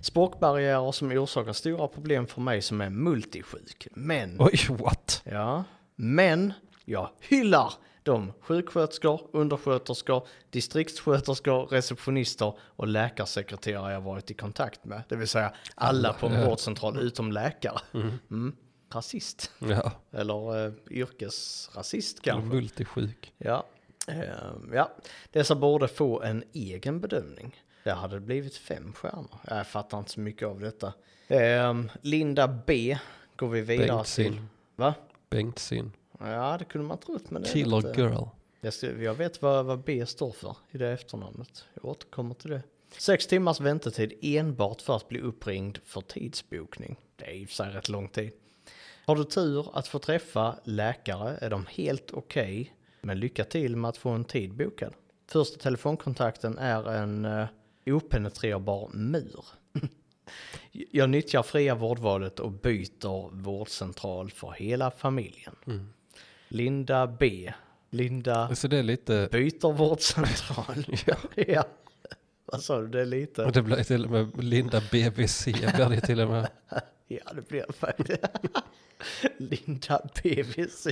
[0.00, 3.88] Språkbarriärer som orsakar stora problem för mig som är multisjuk.
[3.92, 5.22] Men Oj, what?
[5.24, 5.64] Ja,
[5.96, 6.52] men
[6.84, 7.72] jag hyllar
[8.02, 15.02] de sjuksköterskor, undersköterskor, distriktssköterskor, receptionister och läkarsekreterare jag varit i kontakt med.
[15.08, 17.78] Det vill säga alla på en vårdcentral utom läkare.
[17.94, 18.56] Mm.
[18.94, 22.54] Rasist, Ja, eller eh, yrkesrasist eller kanske.
[22.56, 23.32] multisjuk.
[23.38, 23.66] Ja.
[24.08, 24.90] Ehm, ja,
[25.32, 27.62] dessa borde få en egen bedömning.
[27.84, 29.38] Där hade det blivit fem stjärnor.
[29.48, 30.92] Jag fattar inte så mycket av detta.
[31.28, 32.98] Ehm, Linda B
[33.36, 34.32] går vi vidare Bengtzing.
[34.32, 34.42] till.
[34.76, 34.94] Va?
[35.30, 35.92] Bengtzing.
[36.20, 38.00] Ja, det kunde man trott, men det Killer inte.
[38.00, 38.24] girl.
[38.60, 41.64] Jag, ska, jag vet vad, vad B står för i det efternamnet.
[41.74, 42.62] Jag återkommer till det.
[42.98, 46.96] Sex timmars väntetid enbart för att bli uppringd för tidsbokning.
[47.16, 48.32] Det är i och för sig rätt lång tid.
[49.10, 53.88] Har du tur att få träffa läkare är de helt okej, men lycka till med
[53.88, 54.92] att få en tid bokad.
[55.26, 57.46] Första telefonkontakten är en uh,
[57.86, 59.44] openetrerbar mur.
[60.72, 65.56] Jag nyttjar fria vårdvalet och byter vårdcentral för hela familjen.
[65.66, 65.92] Mm.
[66.48, 67.52] Linda B.
[67.90, 70.86] Linda Så det är lite, byter vårdcentral.
[71.06, 71.16] ja,
[71.48, 71.64] ja.
[72.44, 73.50] Vad sa du, det är lite?
[73.50, 76.48] det blir till och med Linda BBC blir det till och med.
[77.08, 78.26] Ja, det blir faktiskt.
[79.36, 80.86] Linda BVC.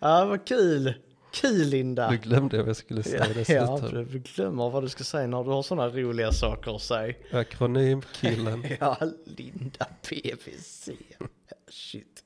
[0.00, 0.94] ja, vad kul.
[1.32, 2.10] Kul Linda.
[2.10, 5.44] Du glömde vad jag skulle säga Ja, ja, du glömmer vad du ska säga när
[5.44, 7.14] du har sådana roliga saker att säga.
[7.32, 8.66] Akronymkillen.
[8.80, 10.90] Ja, Linda PVC.
[11.68, 12.24] Shit.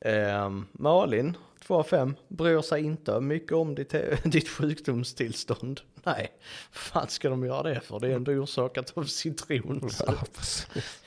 [0.00, 1.36] Ehm, Malin,
[1.66, 3.94] 2 av 5, bryr sig inte mycket om ditt,
[4.24, 5.80] ditt sjukdomstillstånd.
[6.04, 6.32] Nej,
[6.72, 8.00] vad fan ska de göra det för?
[8.00, 9.90] Det är ändå orsakat av citron.
[10.06, 11.02] Ja, precis.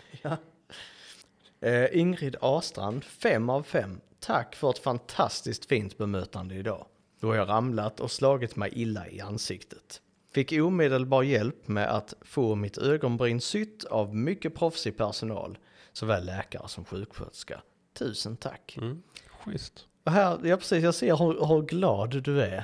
[1.65, 4.01] Eh, Ingrid Astrand, 5 av 5.
[4.19, 6.85] Tack för ett fantastiskt fint bemötande idag.
[7.19, 10.01] Då har jag ramlat och slagit mig illa i ansiktet.
[10.33, 15.57] Fick omedelbar hjälp med att få mitt ögonbryn sytt av mycket proffsig personal,
[15.93, 17.61] såväl läkare som sjuksköterska.
[17.93, 18.77] Tusen tack.
[18.81, 19.03] Mm.
[19.27, 19.87] Schysst.
[20.03, 22.63] Och här, ja precis, jag ser hur, hur glad du är.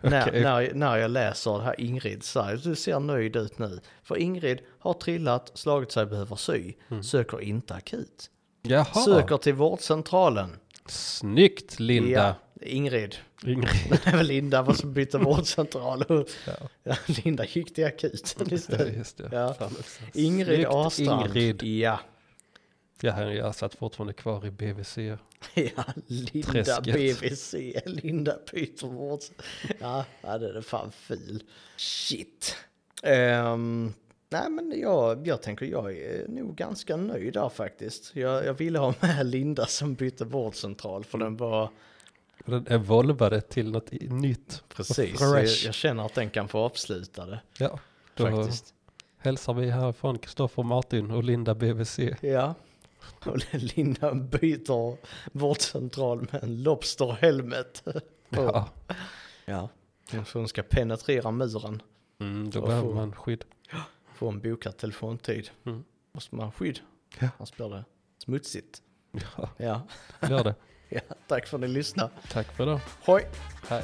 [0.00, 0.42] När, Okej.
[0.42, 3.80] när, när jag läser det här Ingrid säger, du ser nöjd ut nu.
[4.02, 6.72] För Ingrid har trillat, slagit sig, behöver sy,
[7.02, 8.30] söker inte akut.
[8.62, 10.56] Jaha, Söker till vårdcentralen.
[10.86, 12.10] snyggt Linda.
[12.60, 13.16] Ja, Ingrid.
[13.44, 13.68] Ingrid.
[14.04, 16.04] Det väl Linda vad som bytte vårdcentral.
[16.46, 16.52] Ja.
[16.82, 19.14] Ja, Linda gick till akuten istället.
[19.32, 19.54] Ja.
[20.14, 21.26] Ingrid Snyggt, Astrand.
[21.36, 21.62] Ingrid.
[21.62, 22.00] Ja.
[23.00, 24.98] Ja, jag satt fortfarande kvar i BVC.
[25.54, 26.84] Ja, Linda Träsket.
[27.20, 27.54] BVC,
[27.86, 29.20] Linda byter vård.
[29.78, 31.42] Ja, det är fan ful.
[31.76, 32.56] Shit.
[33.02, 33.92] Ehm,
[34.30, 38.16] nej, men jag, jag tänker jag är nog ganska nöjd där faktiskt.
[38.16, 41.70] Jag, jag ville ha med Linda som bytte vårdcentral för den var
[42.44, 44.62] Den evolvade till något nytt.
[44.68, 45.20] precis.
[45.20, 47.78] Jag, jag känner att den kan få avsluta det Ja,
[48.14, 48.74] då faktiskt.
[49.18, 51.98] hälsar vi härifrån Kristoffer Martin och Linda BVC.
[52.20, 52.54] Ja.
[53.24, 54.96] Och Linda byter
[55.38, 57.84] vårdcentral med en lobster helmet.
[58.28, 58.68] Ja,
[59.44, 59.68] Ja.
[60.26, 61.82] Så hon ska penetrera muren.
[62.20, 63.44] mm, då behöver få- man skydd.
[64.14, 65.50] Få en bokad telefontid.
[65.66, 65.84] Mm.
[66.12, 66.80] Måste man ha skydd.
[67.18, 67.28] Ja.
[67.38, 67.84] Annars blir det
[68.18, 68.82] smutsigt.
[69.36, 69.82] Ja, Ja.
[70.28, 70.54] gör det.
[70.88, 71.00] ja.
[71.28, 72.10] Tack för att ni lyssnade.
[72.32, 72.80] Tack för det.
[73.04, 73.28] Hoj!
[73.68, 73.82] Hej.